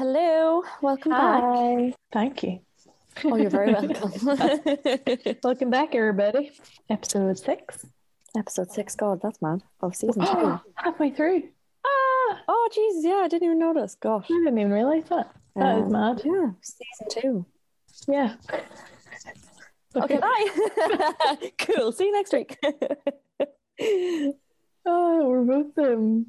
[0.00, 1.42] Hello, welcome back.
[1.42, 1.92] Hi.
[2.10, 2.60] Thank you.
[3.22, 4.00] Oh, you're very welcome.
[5.44, 6.52] Welcome back, everybody.
[6.88, 7.84] Episode six.
[8.34, 9.60] Episode six, God, that's mad.
[9.82, 10.58] Of season two.
[10.76, 11.42] Halfway through.
[11.84, 13.94] Ah, Oh, Jesus, yeah, I didn't even notice.
[13.96, 14.24] Gosh.
[14.24, 15.34] I didn't even realize that.
[15.56, 16.22] That Um, mad.
[16.24, 17.46] Yeah, season two.
[18.08, 18.36] Yeah.
[19.94, 21.50] Okay, bye.
[21.58, 21.92] cool.
[21.92, 22.56] See you next week.
[24.86, 26.28] Oh, we're both um,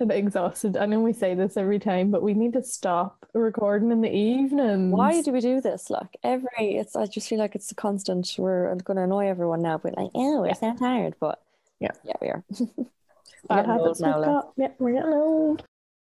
[0.00, 0.76] a bit exhausted.
[0.76, 4.14] I know we say this every time, but we need to stop recording in the
[4.14, 4.90] evening.
[4.90, 5.90] Why do we do this?
[5.90, 6.96] Like every, it's.
[6.96, 8.34] I just feel like it's a constant.
[8.38, 11.14] We're going to annoy everyone now, but like, oh, we're so tired.
[11.20, 11.40] But
[11.80, 11.90] Yeah.
[12.04, 12.44] yeah, we are.
[13.48, 14.44] Bad habits now, like.
[14.56, 15.64] Yeah, we're getting old.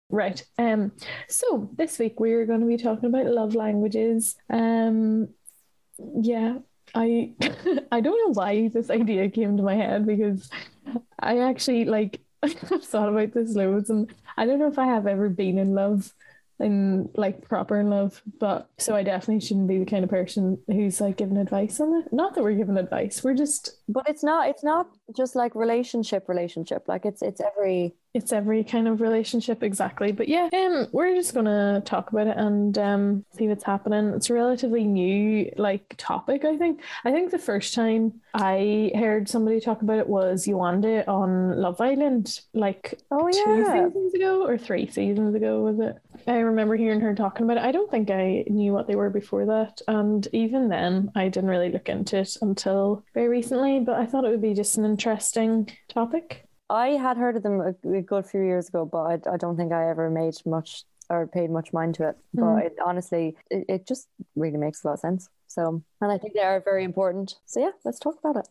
[0.10, 0.44] Right.
[0.58, 0.92] Um.
[1.28, 4.36] So this week we're going to be talking about love languages.
[4.50, 5.30] Um.
[6.22, 6.60] Yeah.
[6.94, 7.34] I
[7.92, 10.50] I don't know why this idea came to my head because
[11.20, 12.22] I actually like
[12.72, 15.58] I've thought about this loads and um, I don't know if I have ever been
[15.58, 16.14] in love
[16.60, 20.58] in like proper in love, but so I definitely shouldn't be the kind of person
[20.68, 22.14] who's like giving advice on it.
[22.14, 24.48] Not that we're giving advice, we're just But it's not.
[24.50, 26.88] It's not just like relationship, relationship.
[26.88, 27.96] Like it's it's every.
[28.14, 32.38] it's every kind of relationship exactly but yeah um we're just gonna talk about it
[32.38, 37.30] and um see what's happening it's a relatively new like topic i think i think
[37.30, 42.98] the first time i heard somebody talk about it was Yolanda on love island like
[43.12, 43.88] Oh two yeah.
[43.90, 45.98] seasons ago or three seasons ago was it
[46.28, 49.10] i remember hearing her talking about it i don't think i knew what they were
[49.10, 53.96] before that and even then i didn't really look into it until very recently but
[53.96, 58.02] i thought it would be just an interesting topic I had heard of them a,
[58.02, 61.52] good few years ago, but I, I don't think I ever made much or paid
[61.52, 62.18] much mind to it.
[62.34, 62.66] But Mm.
[62.66, 65.30] it, honestly, it, it just really makes a lot of sense.
[65.48, 67.36] So, and I think they are very important.
[67.46, 68.48] So yeah, let's talk about it.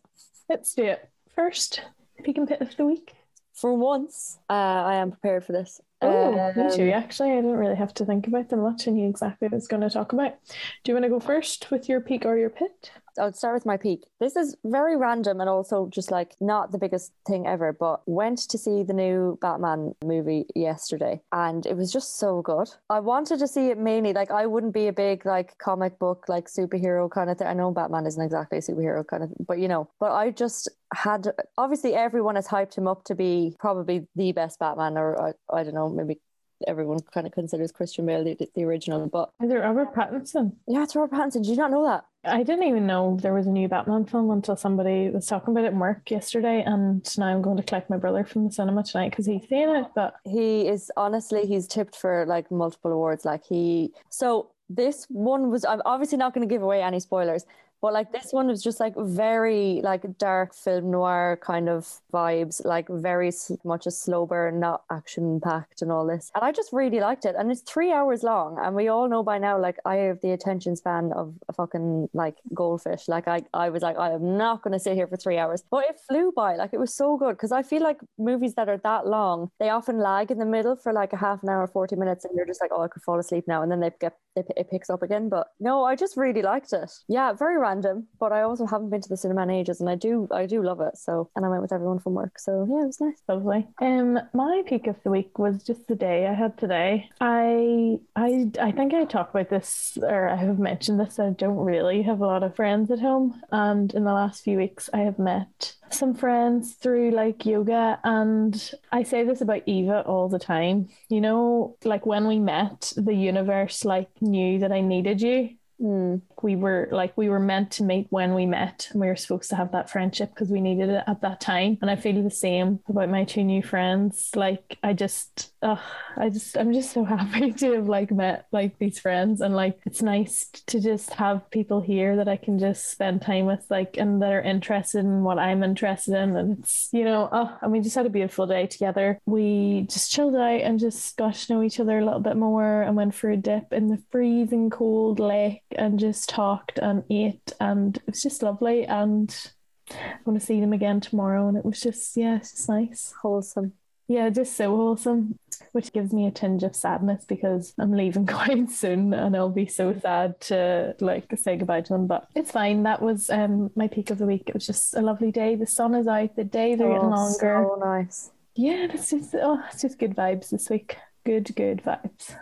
[0.47, 1.09] Let's do it.
[1.35, 1.81] First,
[2.23, 3.13] peek and pit of the week.
[3.53, 5.81] For once, uh, I am prepared for this.
[6.01, 6.89] Oh, me Um, too.
[6.91, 8.87] Actually, I didn't really have to think about them much.
[8.87, 10.37] I knew exactly what I was going to talk about.
[10.83, 12.91] Do you want to go first with your peak or your pit?
[13.19, 14.05] I'll start with my peak.
[14.19, 18.39] This is very random and also just like not the biggest thing ever, but went
[18.49, 22.69] to see the new Batman movie yesterday and it was just so good.
[22.89, 26.25] I wanted to see it mainly like I wouldn't be a big like comic book
[26.27, 27.47] like superhero kind of thing.
[27.47, 30.69] I know Batman isn't exactly a superhero kind of but you know, but I just
[30.93, 35.33] had obviously everyone has hyped him up to be probably the best Batman or I,
[35.53, 36.19] I don't know, maybe
[36.67, 40.53] everyone kind of considers Christian Bale the, the original, but Is it Robert Pattinson?
[40.67, 41.43] yeah, it's Robert Pattinson.
[41.43, 42.05] Did you not know that?
[42.23, 45.65] I didn't even know there was a new Batman film until somebody was talking about
[45.65, 46.63] it in work yesterday.
[46.65, 49.69] And now I'm going to collect my brother from the cinema tonight because he's seen
[49.69, 49.87] it.
[49.93, 55.51] But he is honestly he's tipped for like multiple awards like he so this one
[55.51, 57.45] was i'm obviously not going to give away any spoilers
[57.85, 62.65] but like this one was just like very like dark film noir kind of vibes
[62.65, 63.31] like very
[63.63, 66.31] much a slow burn not action packed and all this.
[66.33, 69.21] And i just really liked it and it's three hours long and we all know
[69.21, 73.07] by now like i have the attention span of a fucking like goldfish.
[73.07, 75.63] Like i i was like i am not going to sit here for three hours.
[75.69, 78.67] But it flew by like it was so good because i feel like movies that
[78.67, 81.67] are that long they often lag in the middle for like a half an hour
[81.67, 83.91] 40 minutes and you're just like oh i could fall asleep now and then they
[84.01, 85.29] get they, it picks up again.
[85.29, 86.91] But no i just really liked it.
[87.07, 87.74] Yeah very random
[88.19, 90.61] but i also haven't been to the cinema in ages and i do i do
[90.61, 93.15] love it so and i went with everyone from work so yeah it was nice
[93.27, 93.67] lovely.
[93.81, 97.09] Um, my peak of the week was just the day I had today.
[97.19, 101.19] I I I think I talked about this or I have mentioned this.
[101.19, 104.57] I don't really have a lot of friends at home, and in the last few
[104.57, 110.01] weeks I have met some friends through like yoga and I say this about Eva
[110.01, 110.89] all the time.
[111.09, 116.17] You know, like when we met, the universe like knew that I needed you Hmm.
[116.41, 119.49] we were like we were meant to meet when we met and we were supposed
[119.49, 121.77] to have that friendship because we needed it at that time.
[121.81, 124.31] And i feel the same about my two new friends.
[124.35, 125.75] Like i just uh,
[126.15, 129.41] i just i'm just so happy to have like met like these friends.
[129.41, 133.45] And like it's nice to just have people here that i can just spend time
[133.45, 136.37] with like and that are interested in what i'm interested in.
[136.37, 139.19] And it's you know oh and we just had a beautiful day together.
[139.25, 142.81] We just chilled out and just got to know each other a little bit more
[142.83, 147.51] and went for a dip in the freezing cold lake and just talked and ate
[147.59, 149.51] and it was just lovely and
[149.91, 153.13] I'm going to see them again tomorrow and it was just yeah it's just nice.
[153.21, 153.73] Wholesome.
[154.07, 155.39] Yeah just so wholesome
[155.71, 159.67] which gives me a tinge of sadness because I'm leaving quite soon and I'll be
[159.67, 162.83] so sad to like say goodbye to them but it's fine.
[162.83, 164.43] That was um my peak of the week.
[164.47, 165.55] It was just a lovely day.
[165.55, 166.35] The sun is out.
[166.35, 167.37] The days are getting Oh, longer.
[167.39, 168.31] so nice.
[168.55, 170.97] Yeah it's just oh it's just good vibes this week.
[171.25, 172.35] Good good vibes.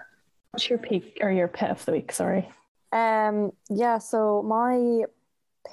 [0.52, 2.12] What's your peak or your pet of the week?
[2.12, 2.50] Sorry
[2.94, 5.06] Um, yeah, so my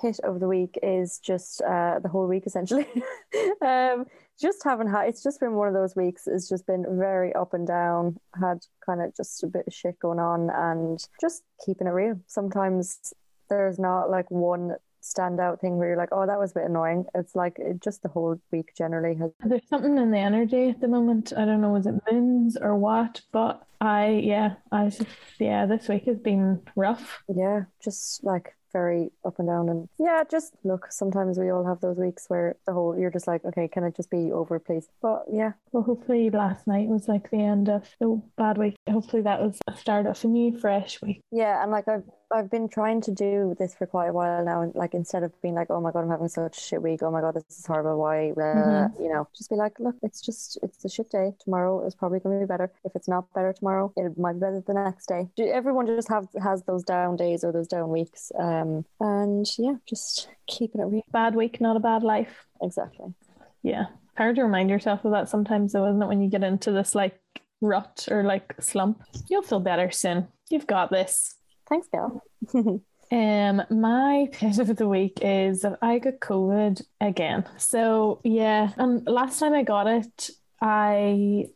[0.01, 2.87] pit of the week is just uh, the whole week essentially.
[3.63, 4.07] um,
[4.41, 5.09] just haven't had.
[5.09, 6.27] It's just been one of those weeks.
[6.27, 8.17] It's just been very up and down.
[8.41, 12.19] Had kind of just a bit of shit going on, and just keeping it real.
[12.27, 13.13] Sometimes
[13.51, 17.05] there's not like one standout thing where you're like, oh, that was a bit annoying.
[17.15, 19.31] It's like it, just the whole week generally has.
[19.45, 21.33] There's something in the energy at the moment.
[21.37, 23.21] I don't know, is it moons or what?
[23.33, 25.07] But I, yeah, I just,
[25.39, 27.23] yeah, this week has been rough.
[27.29, 31.81] Yeah, just like very up and down and yeah just look sometimes we all have
[31.81, 34.89] those weeks where the whole you're just like okay can it just be over please
[35.03, 39.23] but yeah well hopefully last night was like the end of the bad week hopefully
[39.23, 42.69] that was a start of a new fresh week yeah and like I've I've been
[42.69, 45.69] trying to do this for quite a while now, and like instead of being like,
[45.69, 47.99] "Oh my god, I'm having such a shit week," "Oh my god, this is horrible,"
[47.99, 49.03] why, mm-hmm.
[49.03, 51.35] you know, just be like, "Look, it's just it's a shit day.
[51.41, 52.71] Tomorrow is probably going to be better.
[52.85, 56.09] If it's not better tomorrow, it might be better the next day." Do everyone just
[56.09, 60.85] have has those down days or those down weeks, um, and yeah, just keeping it
[60.85, 61.05] real.
[61.13, 62.47] Bad week, not a bad life.
[62.63, 63.15] Exactly.
[63.63, 63.87] Yeah,
[64.17, 66.07] hard to remind yourself of that sometimes, though, isn't it?
[66.07, 67.19] When you get into this like
[67.61, 70.29] rut or like slump, you'll feel better soon.
[70.49, 71.35] You've got this.
[71.69, 72.23] Thanks, Gail.
[73.13, 77.45] um, my pit of the week is that I got COVID again.
[77.59, 80.31] So yeah, and last time I got it,
[80.61, 81.47] I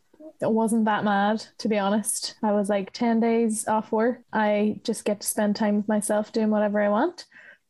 [0.41, 2.35] wasn't that mad to be honest.
[2.43, 4.21] I was like 10 days off work.
[4.31, 7.25] I just get to spend time with myself doing whatever I want.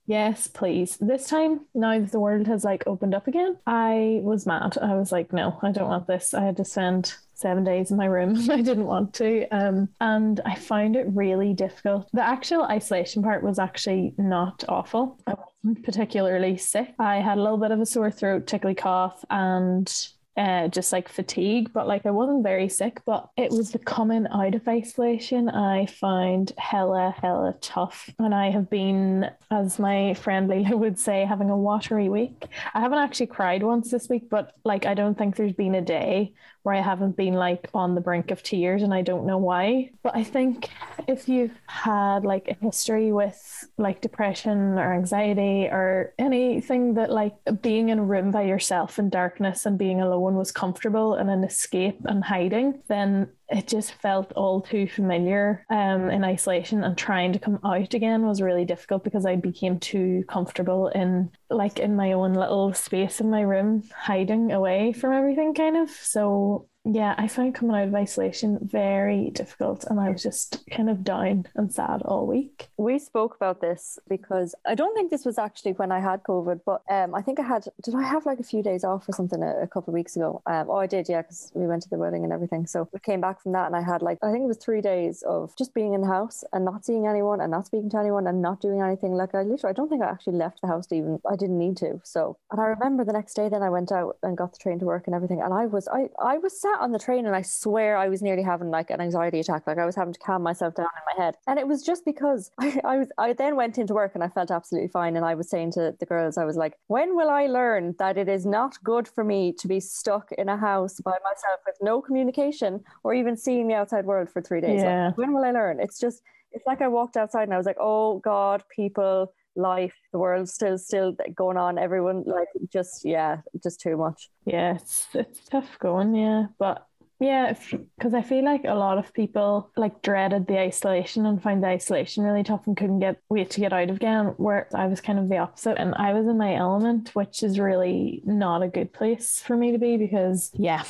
[0.07, 0.97] Yes, please.
[1.01, 4.77] This time, now that the world has like opened up again, I was mad.
[4.79, 6.33] I was like, no, I don't want this.
[6.33, 8.37] I had to spend seven days in my room.
[8.51, 9.47] I didn't want to.
[9.49, 12.07] Um, and I found it really difficult.
[12.13, 15.19] The actual isolation part was actually not awful.
[15.25, 16.93] I wasn't particularly sick.
[16.99, 19.91] I had a little bit of a sore throat, tickly cough, and
[20.37, 23.01] uh, just like fatigue, but like I wasn't very sick.
[23.05, 28.09] But it was the coming out of isolation I find hella, hella tough.
[28.19, 32.45] And I have been, as my friend Leila would say, having a watery week.
[32.73, 35.81] I haven't actually cried once this week, but like I don't think there's been a
[35.81, 36.33] day
[36.63, 39.91] where I haven't been like on the brink of tears and I don't know why.
[40.01, 40.69] But I think
[41.07, 47.35] if you've had like a history with like depression or anxiety or anything that like
[47.61, 51.43] being in a room by yourself in darkness and being alone was comfortable and an
[51.43, 56.83] escape and hiding, then it just felt all too familiar um, in isolation.
[56.83, 61.29] And trying to come out again was really difficult because I became too comfortable in
[61.51, 65.91] like in my own little space in my room hiding away from everything kind of.
[65.91, 70.89] So yeah, I found coming out of isolation very difficult and I was just kind
[70.89, 72.67] of down and sad all week.
[72.77, 76.61] We spoke about this because I don't think this was actually when I had COVID,
[76.63, 79.13] but um, I think I had, did I have like a few days off or
[79.13, 80.43] something a, a couple of weeks ago?
[80.45, 82.67] Um, oh, I did, yeah, because we went to the wedding and everything.
[82.67, 84.81] So we came back from that and I had like, I think it was three
[84.81, 87.97] days of just being in the house and not seeing anyone and not speaking to
[87.97, 89.13] anyone and not doing anything.
[89.13, 91.57] Like I literally, I don't think I actually left the house to even, I didn't
[91.57, 91.99] need to.
[92.03, 94.77] So, and I remember the next day then I went out and got the train
[94.79, 95.41] to work and everything.
[95.41, 98.21] And I was, I, I was sat on the train and I swear I was
[98.21, 99.67] nearly having like an anxiety attack.
[99.67, 101.35] Like I was having to calm myself down in my head.
[101.47, 104.29] And it was just because I, I was I then went into work and I
[104.29, 105.15] felt absolutely fine.
[105.15, 108.17] And I was saying to the girls, I was like, when will I learn that
[108.17, 111.75] it is not good for me to be stuck in a house by myself with
[111.81, 114.81] no communication or even seeing the outside world for three days?
[114.81, 115.07] Yeah.
[115.07, 115.79] Like, when will I learn?
[115.79, 116.21] It's just
[116.51, 120.53] it's like I walked outside and I was like, oh God, people life the world's
[120.53, 121.77] still still going on.
[121.77, 124.29] Everyone like just yeah just too much.
[124.45, 126.47] Yeah it's it's tough going yeah.
[126.59, 126.85] But
[127.19, 127.53] yeah
[127.97, 131.67] because i feel like a lot of people like dreaded the isolation and found the
[131.67, 134.99] isolation really tough and couldn't get wait to get out of again where i was
[134.99, 135.77] kind of the opposite.
[135.77, 139.71] And i was in my element which is really not a good place for me
[139.71, 140.83] to be because yeah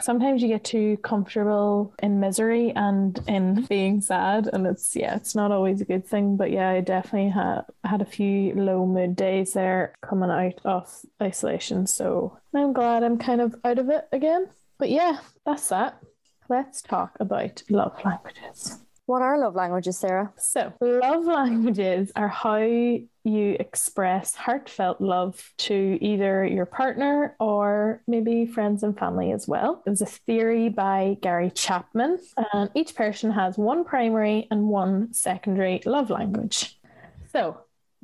[0.00, 5.34] sometimes you get too comfortable in misery and in being sad and it's yeah it's
[5.34, 6.36] not always a good thing.
[6.36, 11.04] But yeah i definitely had had a few low mood days there coming out of
[11.22, 11.86] isolation.
[11.86, 14.48] So i'm glad i'm kind of out of it again.
[14.78, 16.00] But yeah that's that.
[16.48, 18.78] Let's talk about love languages
[19.10, 20.32] what are love languages, Sarah?
[20.38, 28.46] So, love languages are how you express heartfelt love to either your partner or maybe
[28.46, 29.82] friends and family as well.
[29.84, 32.20] It was a theory by Gary Chapman,
[32.52, 36.78] and each person has one primary and one secondary love language.
[37.32, 37.58] So,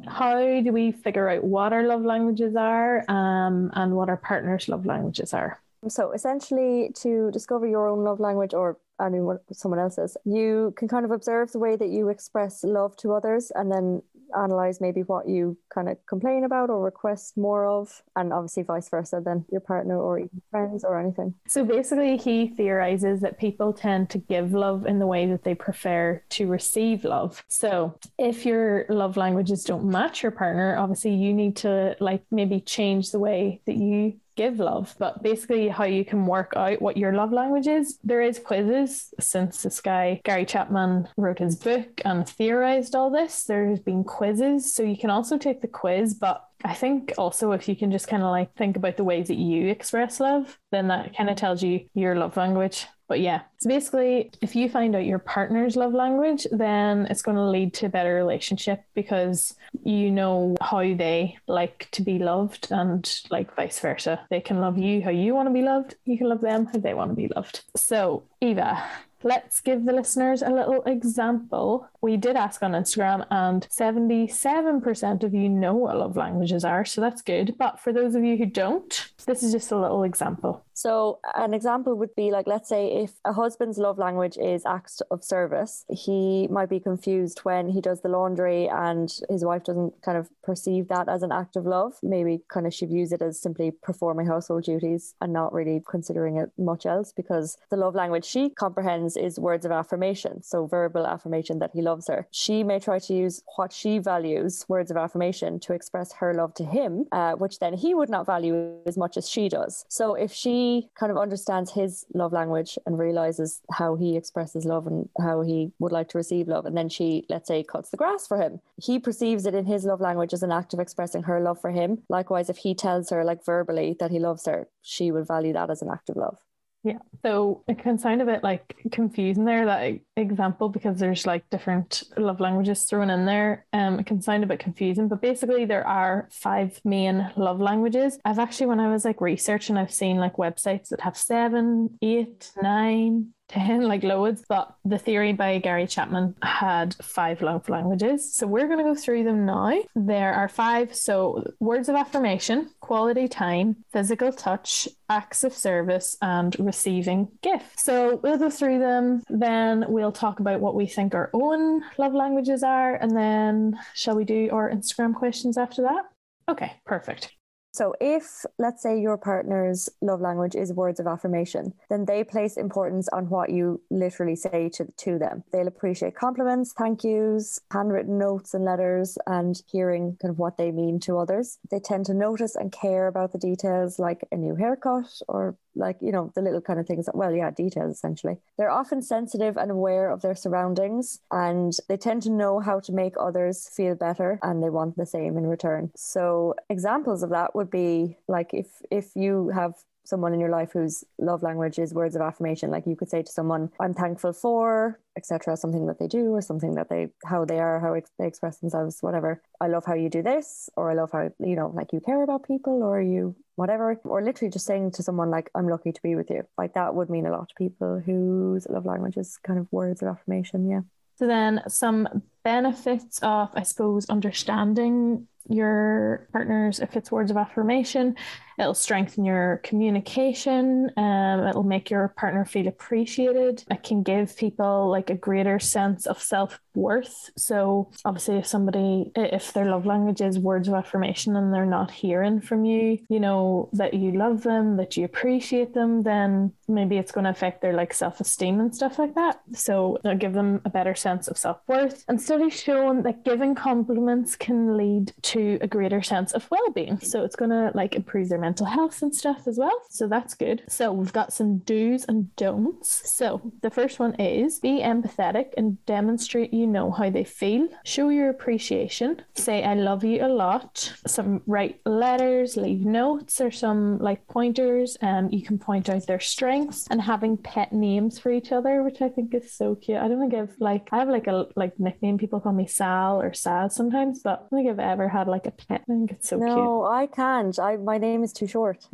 [0.09, 4.69] how do we figure out what our love languages are um, and what our partner's
[4.69, 5.61] love languages are?
[5.89, 11.05] So, essentially, to discover your own love language or anyone someone else's you can kind
[11.05, 14.01] of observe the way that you express love to others and then
[14.35, 18.89] analyze maybe what you kind of complain about or request more of, and obviously vice
[18.89, 21.35] versa, then your partner or even friends or anything.
[21.47, 25.55] So basically, he theorizes that people tend to give love in the way that they
[25.55, 27.45] prefer to receive love.
[27.49, 32.61] So if your love languages don't match your partner, obviously you need to like maybe
[32.61, 36.97] change the way that you give love, but basically how you can work out what
[36.97, 37.99] your love language is.
[38.05, 43.45] There is quizzes since this guy Gary Chapman wrote his book and theorized all this.
[43.45, 47.69] There's been quizzes, so you can also take the quiz, but I think also if
[47.69, 50.89] you can just kind of like think about the ways that you express love, then
[50.89, 52.87] that kind of tells you your love language.
[53.09, 57.37] But yeah, so basically, if you find out your partner's love language, then it's going
[57.37, 62.69] to lead to a better relationship because you know how they like to be loved
[62.71, 64.21] and like vice versa.
[64.31, 66.79] They can love you how you want to be loved, you can love them how
[66.79, 67.63] they want to be loved.
[67.77, 68.83] So, Eva,
[69.23, 71.89] let's give the listeners a little example.
[72.01, 76.85] We did ask on Instagram, and 77% of you know what love languages are.
[76.85, 77.57] So that's good.
[77.59, 80.65] But for those of you who don't, this is just a little example.
[80.77, 85.01] So, an example would be like, let's say if a husband's love language is acts
[85.11, 89.95] of service, he might be confused when he does the laundry and his wife doesn't
[90.03, 91.95] kind of perceive that as an act of love.
[92.03, 96.37] Maybe kind of she views it as simply performing household duties and not really considering
[96.37, 100.43] it much else because the love language she comprehends is words of affirmation.
[100.43, 102.29] So, verbal affirmation that he loves her.
[102.33, 106.53] She may try to use what she values, words of affirmation, to express her love
[106.55, 109.87] to him, uh, which then he would not value as much as she does.
[109.89, 110.66] So, if she
[110.99, 115.73] kind of understands his love language and realizes how he expresses love and how he
[115.79, 116.67] would like to receive love.
[116.67, 118.61] And then she, let's say, cuts the grass for him.
[118.77, 121.71] He perceives it in his love language as an act of expressing her love for
[121.71, 122.03] him.
[122.09, 125.71] Likewise, if he tells her, like verbally, that he loves her, she will value that
[125.71, 126.39] as an act of love.
[126.87, 126.99] Yeah.
[127.25, 132.05] So it can sound a bit like confusing there, that example, because there's like different
[132.17, 133.67] love languages thrown in there.
[133.73, 138.21] Um, it can sound a bit confusing, but basically there are five main love languages.
[138.25, 142.53] I've actually, when I was like researching, I've seen like websites that have seven, eight,
[142.63, 148.33] nine, 10 like loads but the theory by gary chapman had five love languages.
[148.35, 149.83] So we're going to go through them now.
[149.95, 150.95] There are five.
[150.95, 157.85] So words of affirmation quality time physical touch acts of service and receiving gifts.
[157.85, 159.23] So we'll go through them.
[159.29, 164.17] Then we'll talk about what we think our own love languages are and then shall
[164.17, 166.05] we do our instagram questions after that?
[166.49, 167.33] Okay perfect
[167.77, 172.57] so, if let's say your partner's love language is words of affirmation, then they place
[172.57, 175.45] importance on what you literally say to, to them.
[175.53, 180.71] They'll appreciate compliments, thank yous, handwritten notes and letters, and hearing kind of what they
[180.73, 181.59] mean to others.
[181.71, 185.97] They tend to notice and care about the details like a new haircut or like
[186.01, 189.57] you know the little kind of things that well yeah details essentially they're often sensitive
[189.57, 193.95] and aware of their surroundings and they tend to know how to make others feel
[193.95, 198.53] better and they want the same in return so examples of that would be like
[198.53, 202.71] if if you have someone in your life whose love language is words of affirmation
[202.71, 206.41] like you could say to someone i'm thankful for etc something that they do or
[206.41, 209.43] something that they how they are how ex- they express themselves whatever.
[209.61, 212.23] I love how you do this or i love how you know like you care
[212.23, 216.03] about people or you whatever or literally just saying to someone like i'm lucky to
[216.03, 216.43] be with you.
[216.59, 220.03] Like that would mean a lot to people whose love language is kind of words
[220.03, 220.83] of affirmation yeah.
[221.19, 228.17] So then some benefits of i suppose understanding your partners if it's words of affirmation
[228.59, 230.91] It'll strengthen your communication.
[230.97, 233.65] Um, it'll make your partner feel appreciated.
[233.71, 237.31] It can give people like a greater sense of self worth.
[237.37, 241.91] So obviously, if somebody, if their love language is words of affirmation and they're not
[241.91, 246.97] hearing from you, you know that you love them, that you appreciate them, then maybe
[246.97, 249.41] it's going to affect their like self esteem and stuff like that.
[249.53, 252.05] So it'll give them a better sense of self worth.
[252.09, 257.01] And studies shown that giving compliments can lead to a greater sense of well being.
[257.01, 259.79] So it's going to like improve their mental health and stuff as well.
[259.91, 260.63] So that's good.
[260.69, 262.91] So we've got some do's and don'ts.
[263.19, 263.27] So
[263.63, 267.67] the first one is be empathetic and demonstrate you know how they feel.
[267.85, 269.23] Show your appreciation.
[269.35, 270.93] Say I love you a lot.
[271.09, 276.21] Some write letters, leave notes or some like pointers and you can point out their
[276.21, 279.99] strengths and having pet names for each other, which I think is so cute.
[279.99, 282.17] I don't think I've like I have like a like nickname.
[282.17, 285.47] People call me Sal or Saz sometimes, but I don't think I've ever had like
[285.47, 285.83] a pet.
[285.83, 286.57] I think it's so no, cute.
[286.57, 287.59] No, I can't.
[287.59, 288.87] I my name is too short.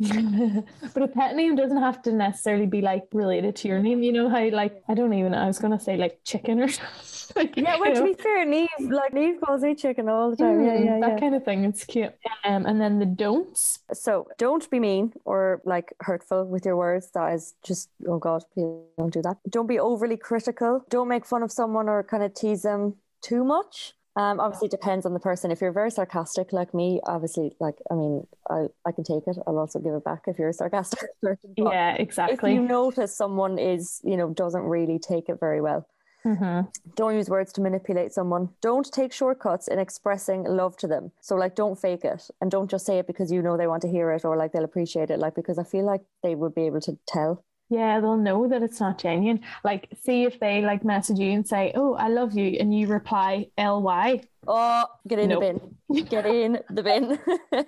[0.93, 4.01] but a pet name doesn't have to necessarily be like related to your name.
[4.01, 6.69] You know how like I don't even I was gonna say like chicken or
[7.35, 10.59] like, yeah, which to be fair, Neve like Neve calls me chicken all the time.
[10.59, 11.19] Mm, yeah, yeah, that yeah.
[11.19, 11.65] kind of thing.
[11.65, 12.13] It's cute.
[12.45, 13.79] Um, and then the don'ts.
[13.93, 17.11] So don't be mean or like hurtful with your words.
[17.11, 19.37] That is just oh god, please don't do that.
[19.49, 20.85] Don't be overly critical.
[20.89, 24.71] Don't make fun of someone or kind of tease them too much Um, obviously, it
[24.71, 25.49] depends on the person.
[25.51, 29.37] If you're very sarcastic like me, obviously, like I mean, I, I can take it.
[29.47, 31.53] I'll also give it back if you're a sarcastic person.
[31.57, 32.51] But Yeah, exactly.
[32.51, 35.87] If you notice someone is, you know, doesn't really take it very well,
[36.25, 36.71] Mhm.
[36.95, 38.49] don't use words to manipulate someone.
[38.61, 41.11] Don't take shortcuts in expressing love to them.
[41.19, 43.81] So, like, don't fake it and don't just say it because you know they want
[43.81, 45.19] to hear it or like they'll appreciate it.
[45.19, 47.43] Like, because I feel like they would be able to tell.
[47.69, 49.41] Yeah, they'll know that it's not genuine.
[49.63, 52.87] Like, see if they like message you and say, "Oh, I love you," and you
[52.87, 55.41] reply "ly." Oh, get in Nope.
[55.41, 55.59] the
[55.93, 56.05] bin.
[56.05, 57.19] Get in the bin.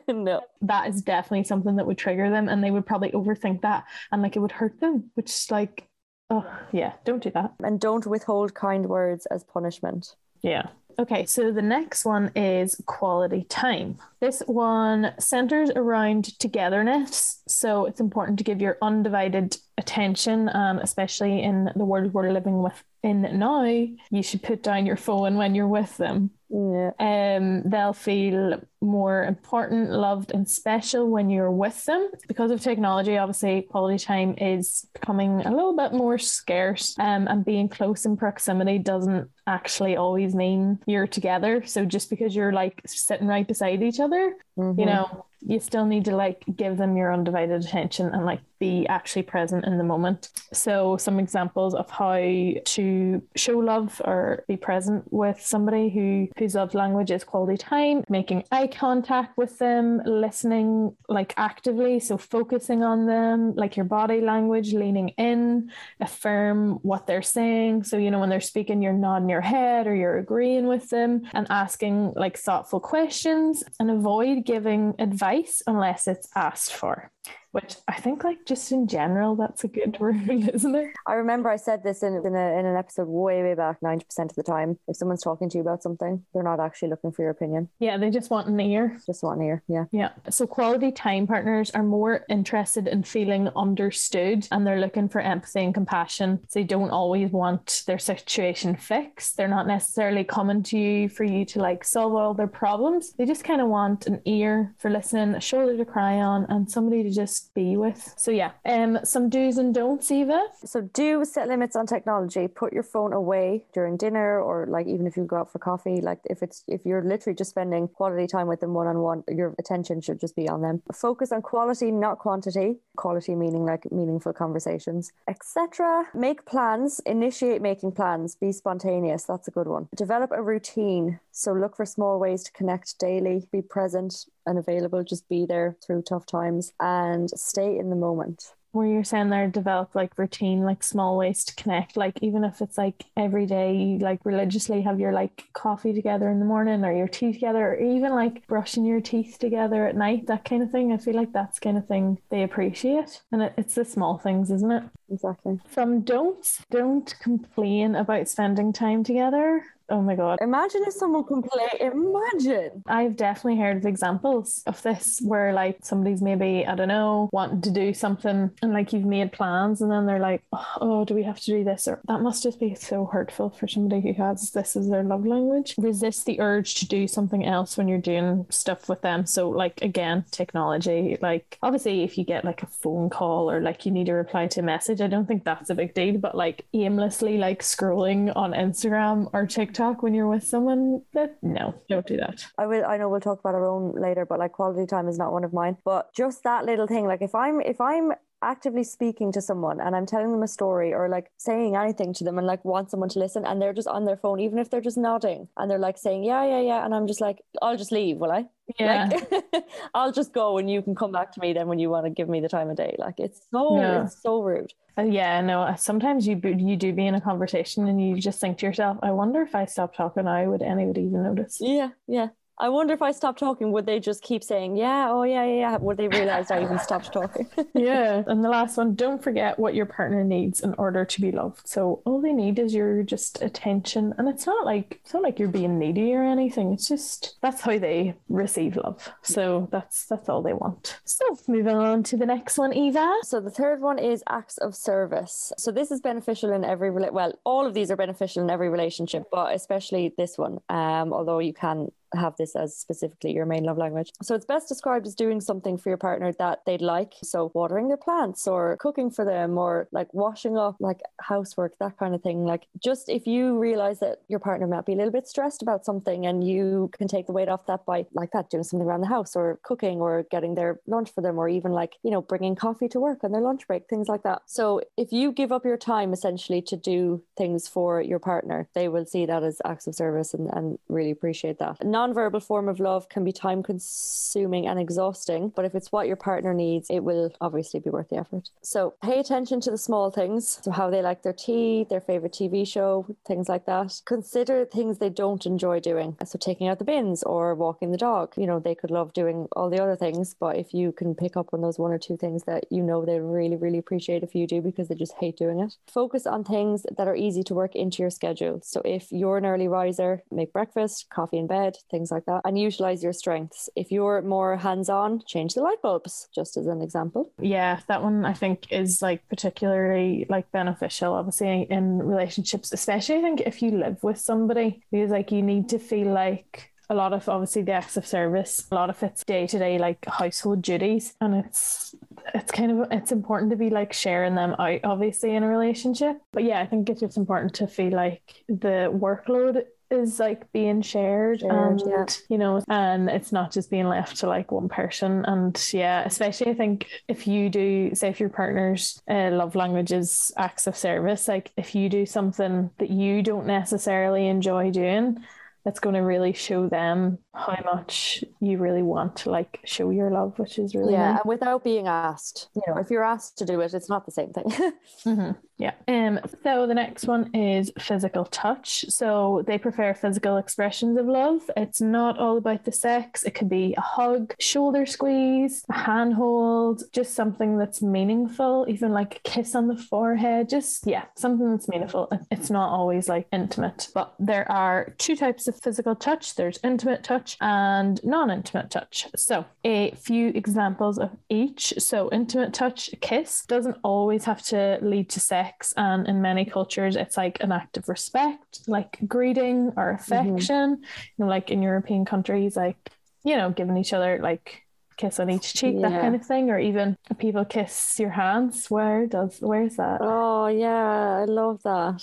[0.24, 0.42] no.
[0.62, 4.22] That is definitely something that would trigger them, and they would probably overthink that, and
[4.22, 5.10] like it would hurt them.
[5.16, 5.88] Which is like,
[6.30, 7.54] oh yeah, don't do that.
[7.64, 10.16] And don't withhold kind words as punishment.
[10.42, 10.68] Yeah.
[10.98, 13.98] Okay, so the next one is quality time.
[14.22, 17.42] This one centers around togetherness.
[17.48, 22.62] So it's important to give your undivided attention, um, especially in the world we're living
[22.62, 23.66] with in now.
[23.66, 26.32] You should put down your phone when you're with them.
[26.58, 26.92] Yeah.
[27.00, 32.10] Um, they'll feel more important, loved, and special when you're with them.
[32.30, 36.98] Because of technology, obviously, quality time is becoming a little bit more scarce.
[36.98, 41.62] Um, and being close in proximity doesn't actually always mean you're together.
[41.66, 44.80] So just because you're like sitting right beside each other, Mhm.
[44.80, 48.86] you know, you still need to like give them your undivided attention and like be
[48.88, 50.30] actually present in the moment.
[50.54, 56.56] So some examples of how to show love or be present with somebody who whose
[56.56, 62.84] love language is quality time, making eye contact with them, listening like actively, so focusing
[62.84, 67.84] on them, like your body language, leaning in, affirm what they're saying.
[67.84, 71.24] So you know when they're speaking, you're nodding your head or you're agreeing with them
[71.34, 77.12] and asking like thoughtful questions and avoid giving advice unless it's asked for.
[77.56, 80.90] Which I think, like, just in general, that's a good rule, isn't it?
[81.08, 84.02] I remember I said this in, in, a, in an episode way, way back 90%
[84.20, 84.78] of the time.
[84.90, 87.70] If someone's talking to you about something, they're not actually looking for your opinion.
[87.80, 89.00] Yeah, they just want an ear.
[89.06, 89.86] Just want an ear, Yeah.
[89.94, 90.10] Yeah.
[90.30, 95.64] So quality time partners are more interested in feeling understood and they're looking for empathy
[95.64, 96.42] and compassion.
[96.54, 99.38] They don't always want their situation fixed.
[99.38, 103.14] They're not necessarily coming to you for you to like solve all their problems.
[103.14, 106.70] They just kind of want an ear for listening, a shoulder to cry on, and
[106.70, 108.14] somebody to just be with.
[108.18, 108.52] So yeah.
[108.66, 110.48] Um some do's and don'ts, Eva.
[110.64, 112.48] So do set limits on technology.
[112.48, 116.02] Put your phone away during dinner or like even if you go out for coffee.
[116.02, 119.24] Like if it's if you're literally just spending quality time with them one on one,
[119.28, 120.82] your attention should just be on them.
[120.94, 122.78] Focus on quality, not quantity.
[122.96, 126.06] Quality meaning like meaningful conversations, etc.
[126.14, 127.02] Make plans.
[127.06, 128.36] Initiate making plans.
[128.36, 129.24] Be spontaneous.
[129.24, 129.88] That's a good one.
[129.96, 131.20] Develop a routine.
[131.32, 133.48] So look for small ways to connect daily.
[133.52, 135.04] Be present and available.
[135.04, 138.54] Just be there through tough times and stay in the moment.
[138.72, 142.62] where you're saying there develop like routine like small ways to connect like even if
[142.62, 146.84] it's like every day you like religiously have your like coffee together in the morning
[146.84, 150.62] or your tea together or even like brushing your teeth together at night that kind
[150.62, 153.86] of thing i feel like that's kind of thing they appreciate and it, it's the
[153.86, 155.58] small things isn't it Exactly.
[155.70, 161.42] from don'ts don't complain about spending time together oh my god Imagine if someone can
[161.42, 161.68] play.
[161.80, 162.84] Imagine.
[162.88, 167.62] I've definitely heard of examples of this where like somebody's maybe, I don't know, wanting
[167.62, 170.44] to do something and like you've made plans and then they're like,
[170.80, 171.88] oh, do we have to do this?
[171.88, 175.26] Or that must just be so hurtful for somebody who has this as their love
[175.26, 175.76] language.
[175.78, 179.26] Resist the urge to do something else when you're doing stuff with them.
[179.26, 183.86] So like again, technology, like obviously if you get like a phone call or like
[183.86, 186.18] you need to reply to a message, I don't think that's a big deal.
[186.18, 191.76] But like aimlessly like scrolling on Instagram or TikTok when you're with someone, that no,
[191.90, 192.46] don't do that.
[192.58, 192.86] I will.
[192.86, 195.44] I know we'll talk about our own later, but like quality time is not one
[195.44, 195.78] of mine.
[195.84, 199.96] But just that little thing, like if I'm if I'm actively speaking to someone and
[199.96, 203.10] I'm telling them a story or like saying anything to them and like want someone
[203.10, 205.80] to listen and they're just on their phone, even if they're just nodding and they're
[205.80, 208.46] like saying yeah yeah yeah, and I'm just like I'll just leave, will I?
[208.80, 209.10] Yeah.
[209.10, 212.06] Like I'll just go and you can come back to me then when you want
[212.06, 212.96] to give me the time of day.
[213.00, 214.04] Like it's so Yeah.
[214.04, 214.74] it's so rude.
[214.98, 215.74] Uh, yeah, no.
[215.78, 219.12] Sometimes you you do be in a conversation and you just think to yourself, "I
[219.12, 222.30] wonder if I stop talking now, would anybody even notice?" Yeah, yeah.
[222.58, 225.56] I wonder if I stopped talking, would they just keep saying, yeah, oh, yeah, yeah,
[225.56, 225.78] yeah?
[225.78, 227.48] Would they realize I even stopped talking?
[227.74, 228.24] Yeah.
[228.28, 231.68] And the last one, don't forget what your partner needs in order to be loved.
[231.68, 235.40] So all they need is your just attention, and it's not like it's not like
[235.40, 236.72] you're being needy or anything.
[236.74, 239.12] It's just that's how they receive love.
[239.24, 241.00] So that's that's all they want.
[241.04, 243.14] So moving on to the next one, Eva.
[243.24, 245.52] So the third one is acts of service.
[245.58, 249.24] So this is beneficial in every well, all of these are beneficial in every relationship,
[249.32, 250.60] but especially this one.
[250.70, 254.12] Um, although you can have this as specifically your main love language.
[254.22, 257.14] So it's best described as doing something for your partner that they'd like.
[257.24, 261.98] So watering their plants or cooking for them or like washing up, like housework, that
[261.98, 262.46] kind of thing.
[262.46, 265.86] Like just if you realize that your partner might be a little bit stressed about
[265.86, 269.02] something and you can take the weight off that by like that, doing something around
[269.02, 272.22] the house or cooking or getting their lunch for them or even like, you know,
[272.22, 274.42] bringing coffee to work on their lunch break, things like that.
[274.46, 278.88] So if you give up your time essentially to do things for your partner, they
[278.88, 281.78] will see that as acts of service and, and really appreciate that.
[281.82, 286.06] A non-verbal form of love can be time consuming and exhausting, but if it's what
[286.06, 288.50] your partner needs, it will obviously be worth the effort.
[288.62, 290.60] So pay attention to the small things.
[290.62, 294.02] So how they like their tea, their favorite TV show, things like that.
[294.06, 296.16] Consider things they don't enjoy doing.
[296.24, 298.34] So taking out the bins or walking the dog.
[298.38, 301.36] You know, they could love doing all the other things, but if you can pick
[301.36, 304.36] up on those one or two things that you know they really, really appreciate if
[304.36, 305.74] you do because they just hate doing it.
[305.92, 308.60] Focus on things that are easy to work into your schedule.
[308.64, 312.58] So if you're an early riser, make breakfast, coffee in bed, things like that, and
[312.58, 313.70] utilize your strengths.
[313.76, 317.32] If you're more hands on, change the light bulbs, just as an example.
[317.40, 323.22] Yeah, that one I think is like particularly like beneficial, obviously, in relationships, especially I
[323.22, 327.14] think if you live with somebody, because like you need to feel like a lot
[327.14, 330.62] of obviously the acts of service a lot of it's day to day like household
[330.62, 331.96] duties and it's
[332.34, 336.18] it's kind of it's important to be like sharing them out obviously in a relationship
[336.32, 340.82] but yeah i think it's just important to feel like the workload is like being
[340.82, 342.06] shared, shared and yeah.
[342.30, 346.52] you know and it's not just being left to like one person and yeah especially
[346.52, 350.76] i think if you do say if your partner's uh, love language is acts of
[350.76, 355.18] service like if you do something that you don't necessarily enjoy doing
[355.66, 360.12] that's going to really show them how much you really want to like show your
[360.12, 361.22] love, which is really yeah, nice.
[361.22, 362.50] and without being asked.
[362.56, 364.44] You know, if you're asked to do it, it's not the same thing.
[365.06, 365.32] mm-hmm.
[365.58, 365.72] Yeah.
[365.88, 366.20] Um.
[366.44, 368.86] So the next one is physical touch.
[368.90, 371.50] So they prefer physical expressions of love.
[371.56, 373.24] It's not all about the sex.
[373.24, 378.66] It could be a hug, shoulder squeeze, a handhold, just something that's meaningful.
[378.68, 380.50] Even like a kiss on the forehead.
[380.50, 382.12] Just yeah, something that's meaningful.
[382.32, 386.36] It's not always like intimate, but there are two types of physical touch.
[386.36, 389.08] There's intimate touch and non-intimate touch.
[389.16, 391.74] So a few examples of each.
[391.78, 396.46] So intimate touch, kiss doesn't always have to lead to sex sex and in many
[396.46, 400.02] cultures it's like an act of respect like greeting or mm-hmm.
[400.02, 400.84] affection mm-hmm.
[401.18, 402.92] you know like in european countries like
[403.24, 404.64] you know giving each other like
[404.98, 405.90] kiss on each cheek yeah.
[405.90, 410.48] that kind of thing or even people kiss your hands where does where's that oh
[410.48, 412.02] yeah i love that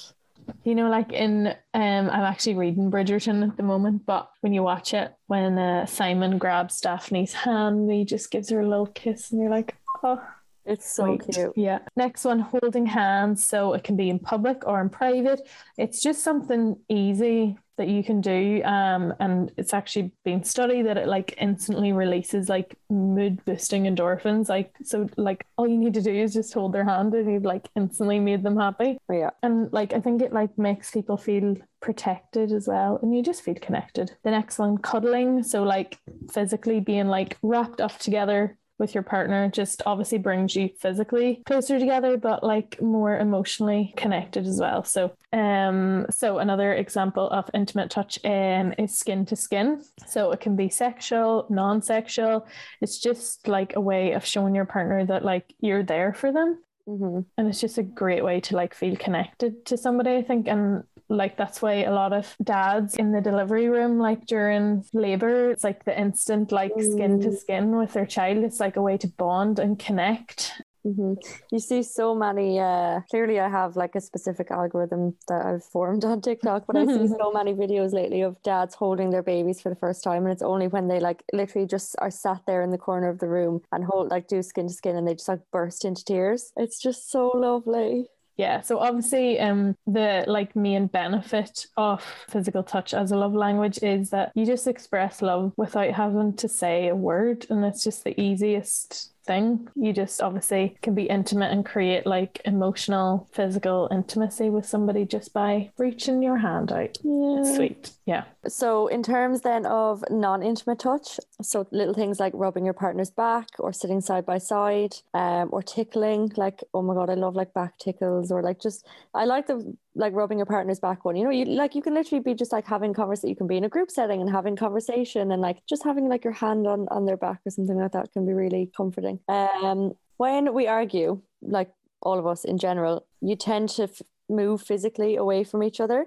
[0.64, 4.62] you know like in um i'm actually reading bridgerton at the moment but when you
[4.62, 9.30] watch it when uh, simon grabs daphne's hand he just gives her a little kiss
[9.30, 10.20] and you're like oh
[10.64, 11.52] it's so cute.
[11.56, 11.80] Yeah.
[11.96, 13.44] Next one, holding hands.
[13.44, 15.48] So it can be in public or in private.
[15.76, 18.62] It's just something easy that you can do.
[18.64, 24.48] Um, and it's actually been studied that it like instantly releases like mood boosting endorphins.
[24.48, 27.44] Like so like all you need to do is just hold their hand and you've
[27.44, 28.98] like instantly made them happy.
[29.10, 29.30] Yeah.
[29.42, 33.42] And like I think it like makes people feel protected as well and you just
[33.42, 34.12] feel connected.
[34.22, 35.42] The next one, cuddling.
[35.42, 35.98] So like
[36.30, 41.78] physically being like wrapped up together with your partner just obviously brings you physically closer
[41.78, 47.90] together but like more emotionally connected as well so um so another example of intimate
[47.90, 52.46] touch um is skin to skin so it can be sexual non-sexual
[52.80, 56.58] it's just like a way of showing your partner that like you're there for them
[56.88, 57.20] Mm-hmm.
[57.38, 60.48] And it's just a great way to like feel connected to somebody, I think.
[60.48, 65.50] And like that's why a lot of dads in the delivery room, like during labor,
[65.50, 66.92] it's like the instant like mm.
[66.92, 67.36] skin to mm.
[67.36, 68.44] skin with their child.
[68.44, 70.52] It's like a way to bond and connect.
[70.84, 71.14] Mm-hmm.
[71.52, 72.58] You see so many.
[72.58, 76.86] Uh, clearly, I have like a specific algorithm that I've formed on TikTok, but I
[76.86, 80.32] see so many videos lately of dads holding their babies for the first time, and
[80.32, 83.28] it's only when they like literally just are sat there in the corner of the
[83.28, 86.52] room and hold like do skin to skin, and they just like burst into tears.
[86.56, 88.08] It's just so lovely.
[88.36, 93.78] Yeah, so obviously um the like main benefit of physical touch as a love language
[93.82, 98.04] is that you just express love without having to say a word and it's just
[98.04, 99.68] the easiest thing.
[99.74, 105.32] You just obviously can be intimate and create like emotional, physical intimacy with somebody just
[105.32, 106.98] by reaching your hand out.
[107.02, 107.54] Yeah.
[107.54, 107.90] Sweet.
[108.06, 108.24] Yeah.
[108.48, 113.10] So, in terms then of non intimate touch, so little things like rubbing your partner's
[113.10, 117.36] back or sitting side by side um, or tickling, like, oh my God, I love
[117.36, 121.16] like back tickles or like just, I like the like rubbing your partner's back one.
[121.16, 123.30] You know, you like you can literally be just like having conversation.
[123.30, 126.24] You can be in a group setting and having conversation and like just having like
[126.24, 129.20] your hand on on their back or something like that can be really comforting.
[129.28, 134.62] Um, when we argue, like all of us in general, you tend to f- move
[134.62, 136.06] physically away from each other